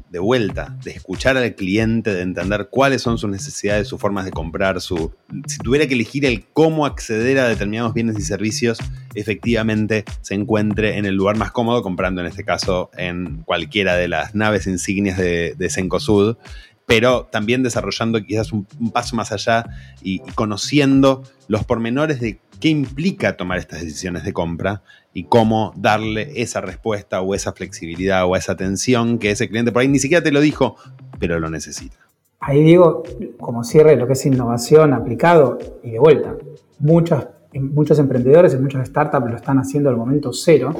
de 0.10 0.18
vuelta, 0.18 0.76
de 0.84 0.90
escuchar 0.90 1.38
al 1.38 1.54
cliente, 1.54 2.12
de 2.12 2.24
entender 2.24 2.70
cuáles 2.72 3.04
son 3.04 3.20
sus 3.20 3.30
necesidades, 3.30 3.88
sus 3.88 4.02
formas 4.02 4.26
de 4.26 4.32
comprar, 4.32 4.82
su, 4.82 5.14
si 5.46 5.60
tuviera 5.60 5.86
que 5.86 5.94
elegir 5.94 6.26
el 6.26 6.44
cómo 6.54 6.88
acceder 6.88 7.38
a 7.38 7.48
determinados 7.48 7.94
bienes 7.94 8.18
y 8.18 8.24
servicios, 8.24 8.80
efectivamente 9.14 10.06
se 10.22 10.34
encuentre 10.34 10.98
en 10.98 11.06
el 11.06 11.14
lugar 11.14 11.38
más 11.38 11.52
cómodo, 11.52 11.84
comprando 11.84 12.22
en 12.22 12.28
este 12.28 12.44
caso 12.44 12.90
en 12.98 13.44
cualquiera 13.46 13.96
de 13.96 14.08
las 14.08 14.34
naves 14.34 14.66
insignias 14.66 15.20
de, 15.20 15.54
de 15.56 15.70
Sencosud, 15.70 16.38
pero 16.88 17.30
también 17.32 17.62
desarrollando 17.62 18.26
quizás 18.26 18.52
un, 18.52 18.66
paso 18.92 19.16
más 19.16 19.32
allá 19.32 19.68
y, 20.02 20.24
y 20.28 20.32
conociendo 20.32 21.22
los 21.48 21.64
pormenores 21.64 22.20
de 22.20 22.40
qué 22.60 22.70
implica 22.70 23.38
tomar 23.38 23.58
estas 23.58 23.82
decisiones 23.82 24.24
de 24.24 24.34
compra 24.34 24.82
y 25.14 25.24
cómo 25.26 25.74
darle 25.76 26.42
esa 26.42 26.62
respuesta 26.62 27.22
o 27.22 27.34
esa 27.34 27.54
flexibilidad 27.54 28.26
o 28.26 28.36
esa 28.36 28.54
atención 28.54 29.18
que 29.18 29.32
ese 29.32 29.50
cliente 29.50 29.72
por 29.72 29.82
ahí 29.82 29.88
ni 29.88 30.00
siquiera 30.00 30.24
te 30.24 30.32
lo 30.32 30.42
dijo, 30.42 30.76
pero 31.20 31.40
lo 31.40 31.50
necesita. 31.50 31.98
Ahí 32.40 32.64
digo, 32.64 33.04
como 33.40 33.64
cierre 33.64 33.96
lo 33.96 34.08
que 34.08 34.14
es 34.14 34.26
innovación 34.26 34.94
aplicado 34.94 35.58
y 35.84 35.92
de 35.92 36.00
vuelta, 36.00 36.36
muchos, 36.80 37.28
muchos 37.54 38.00
emprendedores 38.00 38.54
y 38.54 38.58
muchas 38.58 38.88
startups 38.88 39.30
lo 39.30 39.36
están 39.36 39.60
haciendo 39.60 39.90
al 39.90 39.98
momento 39.98 40.32
cero. 40.32 40.74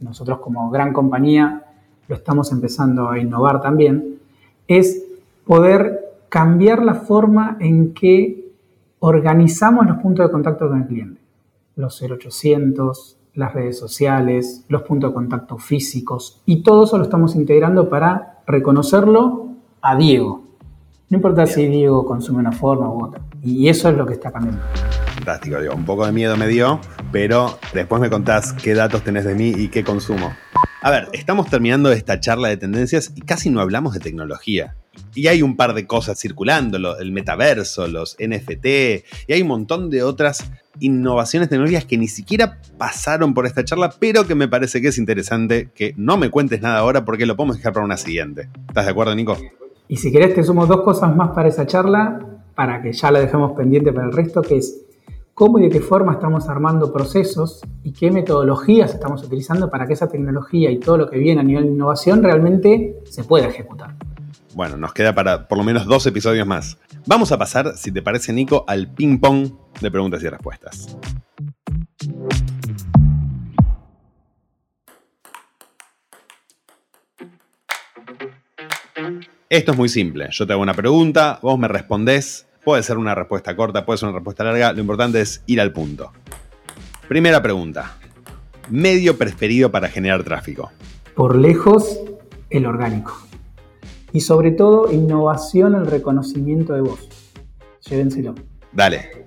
Nosotros 0.00 0.40
como 0.40 0.70
gran 0.70 0.92
compañía 0.92 1.64
lo 2.08 2.16
estamos 2.16 2.52
empezando 2.52 3.10
a 3.10 3.18
innovar 3.18 3.62
también. 3.62 4.18
Es 4.68 5.02
poder 5.46 6.06
cambiar 6.28 6.82
la 6.82 6.94
forma 6.94 7.56
en 7.60 7.94
que 7.94 8.46
organizamos 8.98 9.86
los 9.86 9.98
puntos 9.98 10.26
de 10.26 10.32
contacto 10.32 10.68
con 10.68 10.82
el 10.82 10.86
cliente. 10.86 11.20
Los 11.76 12.00
0800, 12.00 13.18
las 13.34 13.52
redes 13.52 13.78
sociales, 13.78 14.64
los 14.68 14.82
puntos 14.82 15.10
de 15.10 15.14
contacto 15.14 15.58
físicos 15.58 16.40
y 16.46 16.62
todo 16.62 16.84
eso 16.84 16.96
lo 16.96 17.04
estamos 17.04 17.36
integrando 17.36 17.90
para 17.90 18.38
reconocerlo 18.46 19.50
a 19.82 19.94
Diego. 19.94 20.42
No 21.10 21.18
importa 21.18 21.46
si 21.46 21.66
Diego 21.68 22.06
consume 22.06 22.38
una 22.38 22.52
forma 22.52 22.88
u 22.88 23.04
otra. 23.04 23.20
Y 23.42 23.68
eso 23.68 23.90
es 23.90 23.96
lo 23.96 24.06
que 24.06 24.14
está 24.14 24.32
cambiando. 24.32 24.60
Fantástico, 25.14 25.60
Diego. 25.60 25.74
Un 25.74 25.84
poco 25.84 26.06
de 26.06 26.12
miedo 26.12 26.36
me 26.36 26.48
dio, 26.48 26.80
pero 27.12 27.58
después 27.74 28.00
me 28.00 28.08
contás 28.08 28.54
qué 28.54 28.74
datos 28.74 29.02
tenés 29.02 29.24
de 29.24 29.34
mí 29.34 29.52
y 29.54 29.68
qué 29.68 29.84
consumo. 29.84 30.32
A 30.86 30.90
ver, 30.92 31.08
estamos 31.12 31.50
terminando 31.50 31.90
esta 31.90 32.20
charla 32.20 32.46
de 32.46 32.58
tendencias 32.58 33.10
y 33.16 33.22
casi 33.22 33.50
no 33.50 33.60
hablamos 33.60 33.92
de 33.92 33.98
tecnología. 33.98 34.76
Y 35.16 35.26
hay 35.26 35.42
un 35.42 35.56
par 35.56 35.74
de 35.74 35.84
cosas 35.84 36.16
circulando, 36.16 36.96
el 36.96 37.10
metaverso, 37.10 37.88
los 37.88 38.16
NFT, 38.20 38.66
y 39.26 39.32
hay 39.32 39.42
un 39.42 39.48
montón 39.48 39.90
de 39.90 40.04
otras 40.04 40.48
innovaciones 40.78 41.48
tecnológicas 41.48 41.86
que 41.86 41.98
ni 41.98 42.06
siquiera 42.06 42.60
pasaron 42.78 43.34
por 43.34 43.46
esta 43.46 43.64
charla, 43.64 43.92
pero 43.98 44.28
que 44.28 44.36
me 44.36 44.46
parece 44.46 44.80
que 44.80 44.86
es 44.86 44.98
interesante 44.98 45.70
que 45.74 45.92
no 45.96 46.18
me 46.18 46.30
cuentes 46.30 46.62
nada 46.62 46.78
ahora 46.78 47.04
porque 47.04 47.26
lo 47.26 47.34
podemos 47.34 47.56
dejar 47.56 47.72
para 47.72 47.84
una 47.84 47.96
siguiente. 47.96 48.48
¿Estás 48.68 48.84
de 48.84 48.92
acuerdo, 48.92 49.12
Nico? 49.16 49.36
Y 49.88 49.96
si 49.96 50.12
querés, 50.12 50.36
te 50.36 50.44
sumo 50.44 50.66
dos 50.66 50.82
cosas 50.82 51.16
más 51.16 51.30
para 51.30 51.48
esa 51.48 51.66
charla, 51.66 52.20
para 52.54 52.80
que 52.80 52.92
ya 52.92 53.10
la 53.10 53.18
dejemos 53.18 53.56
pendiente 53.56 53.92
para 53.92 54.06
el 54.06 54.12
resto, 54.12 54.40
que 54.40 54.58
es 54.58 54.85
cómo 55.36 55.58
y 55.58 55.64
de 55.64 55.68
qué 55.68 55.80
forma 55.80 56.14
estamos 56.14 56.48
armando 56.48 56.90
procesos 56.90 57.60
y 57.84 57.92
qué 57.92 58.10
metodologías 58.10 58.94
estamos 58.94 59.22
utilizando 59.22 59.68
para 59.68 59.86
que 59.86 59.92
esa 59.92 60.08
tecnología 60.08 60.70
y 60.70 60.78
todo 60.78 60.96
lo 60.96 61.10
que 61.10 61.18
viene 61.18 61.42
a 61.42 61.44
nivel 61.44 61.64
de 61.64 61.72
innovación 61.72 62.22
realmente 62.22 62.96
se 63.04 63.22
pueda 63.22 63.46
ejecutar. 63.46 63.94
Bueno, 64.54 64.78
nos 64.78 64.94
queda 64.94 65.14
para 65.14 65.46
por 65.46 65.58
lo 65.58 65.64
menos 65.64 65.84
dos 65.84 66.06
episodios 66.06 66.46
más. 66.46 66.78
Vamos 67.06 67.32
a 67.32 67.38
pasar, 67.38 67.76
si 67.76 67.92
te 67.92 68.00
parece, 68.00 68.32
Nico, 68.32 68.64
al 68.66 68.90
ping-pong 68.94 69.50
de 69.78 69.90
preguntas 69.90 70.22
y 70.22 70.28
respuestas. 70.30 70.96
Esto 79.50 79.72
es 79.72 79.76
muy 79.76 79.90
simple. 79.90 80.28
Yo 80.30 80.46
te 80.46 80.54
hago 80.54 80.62
una 80.62 80.72
pregunta, 80.72 81.38
vos 81.42 81.58
me 81.58 81.68
respondés. 81.68 82.45
Puede 82.66 82.82
ser 82.82 82.98
una 82.98 83.14
respuesta 83.14 83.54
corta, 83.54 83.86
puede 83.86 83.98
ser 83.98 84.08
una 84.08 84.18
respuesta 84.18 84.42
larga. 84.42 84.72
Lo 84.72 84.80
importante 84.80 85.20
es 85.20 85.40
ir 85.46 85.60
al 85.60 85.72
punto. 85.72 86.10
Primera 87.06 87.40
pregunta. 87.40 87.96
Medio 88.68 89.16
preferido 89.16 89.70
para 89.70 89.86
generar 89.86 90.24
tráfico. 90.24 90.72
Por 91.14 91.36
lejos, 91.36 92.00
el 92.50 92.66
orgánico 92.66 93.16
y 94.12 94.22
sobre 94.22 94.50
todo 94.50 94.90
innovación 94.90 95.76
en 95.76 95.86
reconocimiento 95.86 96.72
de 96.72 96.80
voz. 96.80 97.08
Llévenselo. 97.88 98.34
Dale. 98.72 99.26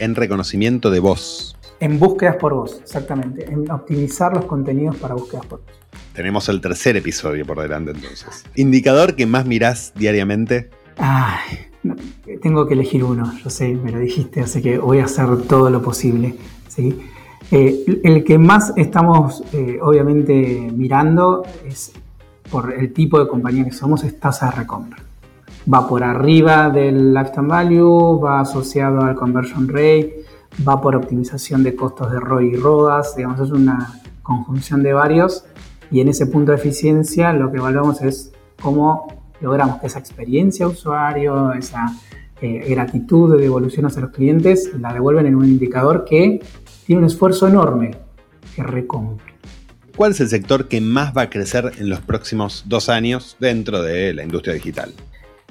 En 0.00 0.16
reconocimiento 0.16 0.90
de 0.90 0.98
voz. 0.98 1.56
En 1.78 2.00
búsquedas 2.00 2.34
por 2.34 2.52
voz, 2.52 2.80
exactamente. 2.82 3.44
En 3.44 3.70
optimizar 3.70 4.34
los 4.34 4.44
contenidos 4.46 4.96
para 4.96 5.14
búsquedas 5.14 5.46
por 5.46 5.60
voz. 5.60 5.70
Tenemos 6.14 6.48
el 6.48 6.60
tercer 6.60 6.96
episodio 6.96 7.46
por 7.46 7.60
delante 7.60 7.92
entonces. 7.92 8.44
¿Indicador 8.56 9.14
que 9.14 9.24
más 9.24 9.46
mirás 9.46 9.92
diariamente? 9.94 10.68
Ay, 10.98 11.58
tengo 12.42 12.66
que 12.66 12.74
elegir 12.74 13.04
uno, 13.04 13.32
yo 13.42 13.50
sé, 13.50 13.74
me 13.74 13.92
lo 13.92 13.98
dijiste, 13.98 14.40
así 14.40 14.62
que 14.62 14.78
voy 14.78 14.98
a 14.98 15.04
hacer 15.04 15.42
todo 15.42 15.70
lo 15.70 15.82
posible. 15.82 16.34
¿sí? 16.68 16.98
Eh, 17.50 18.00
el 18.02 18.24
que 18.24 18.38
más 18.38 18.72
estamos 18.76 19.44
eh, 19.52 19.78
obviamente 19.80 20.70
mirando 20.74 21.44
es 21.64 21.92
por 22.50 22.72
el 22.72 22.92
tipo 22.92 23.18
de 23.18 23.28
compañía 23.28 23.64
que 23.64 23.72
somos, 23.72 24.04
es 24.04 24.18
tasa 24.18 24.46
de 24.46 24.52
recompra. 24.52 25.02
Va 25.72 25.88
por 25.88 26.04
arriba 26.04 26.70
del 26.70 27.12
lifetime 27.12 27.48
value, 27.48 28.20
va 28.20 28.40
asociado 28.40 29.00
al 29.00 29.16
conversion 29.16 29.68
rate, 29.68 30.24
va 30.66 30.80
por 30.80 30.94
optimización 30.94 31.62
de 31.62 31.74
costos 31.74 32.10
de 32.12 32.20
ROI 32.20 32.48
y 32.48 32.56
RODAS, 32.56 33.16
digamos, 33.16 33.40
es 33.40 33.50
una 33.50 34.00
conjunción 34.22 34.82
de 34.82 34.92
varios 34.92 35.44
y 35.90 36.00
en 36.00 36.08
ese 36.08 36.26
punto 36.26 36.52
de 36.52 36.58
eficiencia 36.58 37.32
lo 37.32 37.50
que 37.50 37.58
evaluamos 37.58 38.02
es 38.02 38.32
cómo 38.60 39.15
logramos 39.40 39.80
que 39.80 39.86
esa 39.86 39.98
experiencia 39.98 40.66
usuario, 40.66 41.52
esa 41.52 41.92
eh, 42.40 42.64
gratitud 42.68 43.34
de 43.34 43.42
devolución 43.42 43.86
hacia 43.86 44.02
los 44.02 44.10
clientes, 44.10 44.70
la 44.78 44.92
devuelven 44.92 45.26
en 45.26 45.34
un 45.34 45.46
indicador 45.46 46.04
que 46.04 46.40
tiene 46.86 47.00
un 47.00 47.06
esfuerzo 47.06 47.48
enorme 47.48 47.92
que 48.54 48.62
recompra. 48.62 49.26
¿Cuál 49.96 50.12
es 50.12 50.20
el 50.20 50.28
sector 50.28 50.68
que 50.68 50.80
más 50.80 51.16
va 51.16 51.22
a 51.22 51.30
crecer 51.30 51.72
en 51.78 51.88
los 51.88 52.00
próximos 52.00 52.64
dos 52.66 52.90
años 52.90 53.36
dentro 53.40 53.82
de 53.82 54.12
la 54.12 54.22
industria 54.22 54.52
digital? 54.52 54.92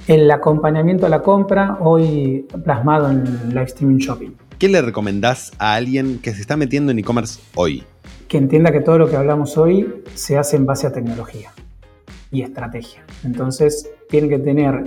El 0.07 0.29
acompañamiento 0.29 1.07
a 1.07 1.09
la 1.09 1.23
compra, 1.23 1.77
hoy 1.79 2.45
plasmado 2.63 3.09
en 3.09 3.49
live 3.49 3.63
streaming 3.63 3.97
shopping. 3.97 4.31
¿Qué 4.59 4.69
le 4.69 4.81
recomendás 4.81 5.51
a 5.57 5.73
alguien 5.73 6.19
que 6.19 6.33
se 6.33 6.41
está 6.41 6.57
metiendo 6.57 6.91
en 6.91 6.99
e-commerce 6.99 7.39
hoy? 7.55 7.83
Que 8.27 8.37
entienda 8.37 8.71
que 8.71 8.81
todo 8.81 8.99
lo 8.99 9.09
que 9.09 9.15
hablamos 9.15 9.57
hoy 9.57 10.03
se 10.13 10.37
hace 10.37 10.57
en 10.57 10.67
base 10.67 10.85
a 10.85 10.93
tecnología 10.93 11.51
y 12.35 12.41
estrategia. 12.41 13.03
Entonces, 13.23 13.89
tiene 14.09 14.29
que 14.29 14.39
tener, 14.39 14.85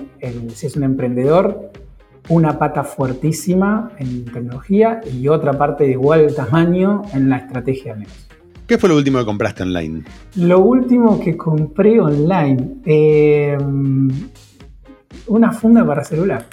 si 0.54 0.66
es 0.66 0.76
un 0.76 0.84
emprendedor, 0.84 1.72
una 2.28 2.58
pata 2.58 2.84
fuertísima 2.84 3.92
en 3.98 4.26
tecnología 4.26 5.00
y 5.10 5.28
otra 5.28 5.56
parte 5.56 5.84
de 5.84 5.92
igual 5.92 6.34
tamaño 6.34 7.02
en 7.14 7.30
la 7.30 7.38
estrategia 7.38 7.94
de 7.94 8.00
negocio. 8.00 8.28
¿Qué 8.66 8.76
fue 8.76 8.90
lo 8.90 8.96
último 8.96 9.18
que 9.18 9.24
compraste 9.24 9.62
online? 9.62 10.02
Lo 10.36 10.60
último 10.60 11.18
que 11.18 11.38
compré 11.38 11.98
online. 12.00 12.80
Eh, 12.84 13.56
una 15.26 15.52
funda 15.52 15.86
para 15.86 16.04
celular. 16.04 16.46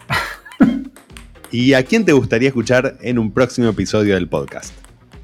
¿Y 1.51 1.73
a 1.73 1.83
quién 1.83 2.05
te 2.05 2.13
gustaría 2.13 2.47
escuchar 2.47 2.95
en 3.01 3.19
un 3.19 3.31
próximo 3.31 3.67
episodio 3.67 4.15
del 4.15 4.29
podcast? 4.29 4.73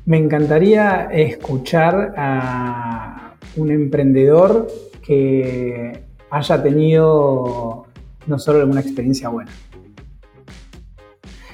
Me 0.06 0.18
encantaría 0.18 1.06
escuchar 1.12 2.14
a 2.18 3.36
un 3.56 3.72
emprendedor 3.72 4.68
que 5.02 6.06
haya 6.30 6.64
tenido 6.64 7.86
no 8.28 8.40
solo 8.40 8.66
una 8.66 8.82
experiencia 8.82 9.30
buena. 9.30 9.52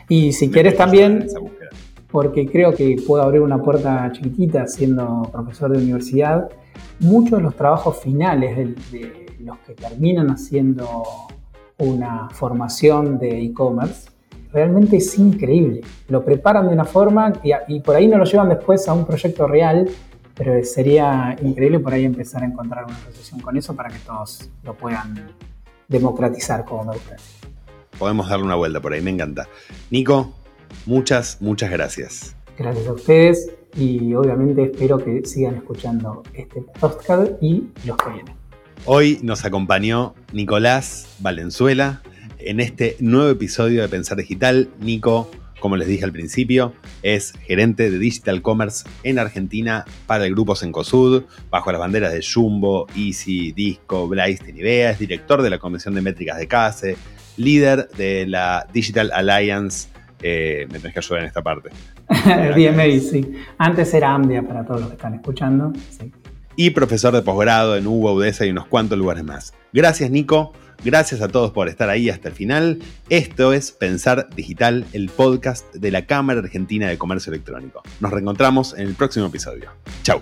Y 0.10 0.32
si 0.32 0.50
quieres 0.50 0.78
también, 0.78 1.28
porque 2.12 2.48
creo 2.48 2.74
que 2.74 2.96
puedo 3.06 3.24
abrir 3.24 3.42
una 3.42 3.62
puerta 3.62 4.10
chiquitita 4.14 4.68
siendo 4.68 5.24
profesor 5.32 5.72
de 5.72 5.80
universidad, 5.80 6.50
muchos 7.00 7.40
de 7.40 7.44
los 7.44 7.56
trabajos 7.56 8.00
finales 8.00 8.56
de, 8.92 9.26
los 9.40 9.58
que 9.60 9.74
terminan 9.74 10.32
haciendo 10.32 11.04
una 11.78 12.30
formación 12.32 13.20
de 13.20 13.42
e-commerce, 13.44 14.10
realmente 14.52 14.98
es 14.98 15.18
increíble. 15.20 15.82
Lo 16.10 16.24
preparan 16.24 16.68
de 16.68 16.74
una 16.74 16.86
forma 16.86 17.34
y, 17.44 17.52
y, 17.68 17.80
por 17.82 17.96
ahí 17.96 18.08
no 18.08 18.18
lo 18.18 18.26
llevan 18.26 18.50
después 18.50 18.88
a 18.88 18.94
un 18.94 19.06
proyecto 19.06 19.46
real, 19.48 19.88
pero 20.38 20.64
sería 20.64 21.36
increíble 21.42 21.80
por 21.80 21.94
ahí 21.94 22.06
empezar 22.06 22.44
a 22.44 22.46
encontrar 22.46 22.86
una 22.86 22.96
asociación 22.96 23.40
con 23.40 23.58
eso 23.58 23.76
para 23.76 23.90
que 23.90 24.00
todos 24.00 24.50
lo 24.64 24.76
puedan 24.76 25.32
democratizar 25.88 26.64
como 26.66 26.86
me 26.86 26.94
gusta 26.94 27.16
Podemos 27.98 28.30
darle 28.30 28.46
una 28.46 28.56
vuelta 28.56 28.80
por 28.80 28.94
ahí, 28.94 29.02
me 29.02 29.10
encanta. 29.10 29.48
Nico, 29.90 30.32
muchas, 30.86 31.42
muchas 31.42 31.72
gracias. 31.72 32.36
Gracias 32.56 32.88
a 32.88 32.94
ustedes 32.94 33.52
y 33.76 34.14
obviamente 34.14 34.66
espero 34.66 35.00
que 35.00 35.26
sigan 35.26 35.56
escuchando 35.56 36.22
este 36.34 36.62
podcast 36.80 37.32
y 37.42 37.68
los 37.86 37.98
que 37.98 38.10
vienen. 38.12 38.36
Hoy 38.86 39.20
nos 39.24 39.46
acompañó 39.46 40.14
Nicolás 40.32 41.18
Valenzuela 41.20 42.04
en 42.38 42.60
este 42.60 42.96
nuevo 43.00 43.30
episodio 43.30 43.82
de 43.82 43.90
Pensar 43.90 44.18
Digital. 44.18 44.70
Nico, 44.80 45.32
como 45.60 45.76
les 45.76 45.88
dije 45.88 46.06
al 46.06 46.12
principio, 46.12 46.74
es 47.04 47.34
gerente 47.46 47.90
de 47.90 48.00
Digital 48.00 48.42
Commerce 48.42 48.88
en 49.04 49.20
Argentina 49.20 49.86
para 50.06 50.26
el 50.26 50.34
grupo 50.34 50.56
Sencosud, 50.56 51.24
bajo 51.50 51.72
las 51.72 51.80
banderas 51.80 52.14
de 52.14 52.24
Jumbo, 52.24 52.88
Easy, 52.96 53.52
Disco, 53.52 54.08
Blaze, 54.08 54.52
Nivea, 54.54 54.92
es 54.92 55.00
director 55.00 55.42
de 55.42 55.50
la 55.50 55.58
Comisión 55.58 55.96
de 55.96 56.02
Métricas 56.02 56.38
de 56.38 56.48
CASE, 56.48 56.98
líder 57.38 57.90
de 57.98 58.26
la 58.28 58.68
Digital 58.74 59.12
Alliance. 59.14 59.90
Eh, 60.22 60.68
me 60.72 60.80
tenés 60.80 60.94
que 60.94 61.00
ayudar 61.00 61.22
en 61.22 61.28
esta 61.28 61.42
parte. 61.44 61.70
DMA, 62.10 63.00
sí. 63.00 63.34
Antes 63.58 63.94
era 63.94 64.14
Ambia 64.14 64.42
para 64.42 64.66
todos 64.66 64.82
los 64.82 64.90
que 64.90 64.96
están 64.96 65.14
escuchando. 65.14 65.74
Y 66.56 66.72
profesor 66.72 67.14
de 67.14 67.22
posgrado 67.22 67.78
en 67.78 67.86
UBA, 67.86 68.14
UDESA 68.14 68.46
y 68.46 68.50
unos 68.50 68.66
cuantos 68.66 68.98
lugares 68.98 69.24
más. 69.24 69.54
Gracias, 69.74 70.10
Nico. 70.10 70.54
Gracias 70.88 71.20
a 71.20 71.28
todos 71.28 71.52
por 71.52 71.68
estar 71.68 71.90
ahí 71.90 72.10
hasta 72.10 72.30
el 72.30 72.34
final. 72.34 72.80
Esto 73.10 73.52
es 73.52 73.74
Pensar 73.74 74.30
Digital, 74.34 74.86
el 74.94 75.10
podcast 75.10 75.76
de 75.76 75.92
la 75.92 76.06
Cámara 76.06 76.40
Argentina 76.40 76.88
de 76.88 76.98
Comercio 76.98 77.34
Electrónico. 77.34 77.84
Nos 78.00 78.10
reencontramos 78.10 78.74
en 78.74 78.88
el 78.88 78.94
próximo 78.94 79.26
episodio. 79.26 79.70
Chau. 80.04 80.22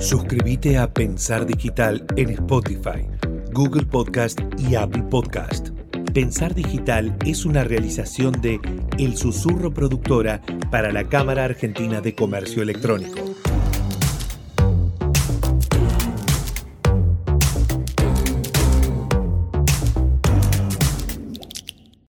Suscríbete 0.00 0.78
a 0.78 0.92
Pensar 0.92 1.46
Digital 1.46 2.04
en 2.16 2.30
Spotify, 2.30 3.06
Google 3.52 3.86
Podcast 3.86 4.40
y 4.58 4.74
Apple 4.74 5.04
Podcast. 5.08 5.68
Pensar 6.12 6.56
Digital 6.56 7.16
es 7.24 7.44
una 7.44 7.62
realización 7.62 8.32
de 8.40 8.58
El 8.98 9.16
Susurro 9.16 9.72
Productora 9.72 10.42
para 10.72 10.90
la 10.90 11.04
Cámara 11.04 11.44
Argentina 11.44 12.00
de 12.00 12.16
Comercio 12.16 12.64
Electrónico. 12.64 13.30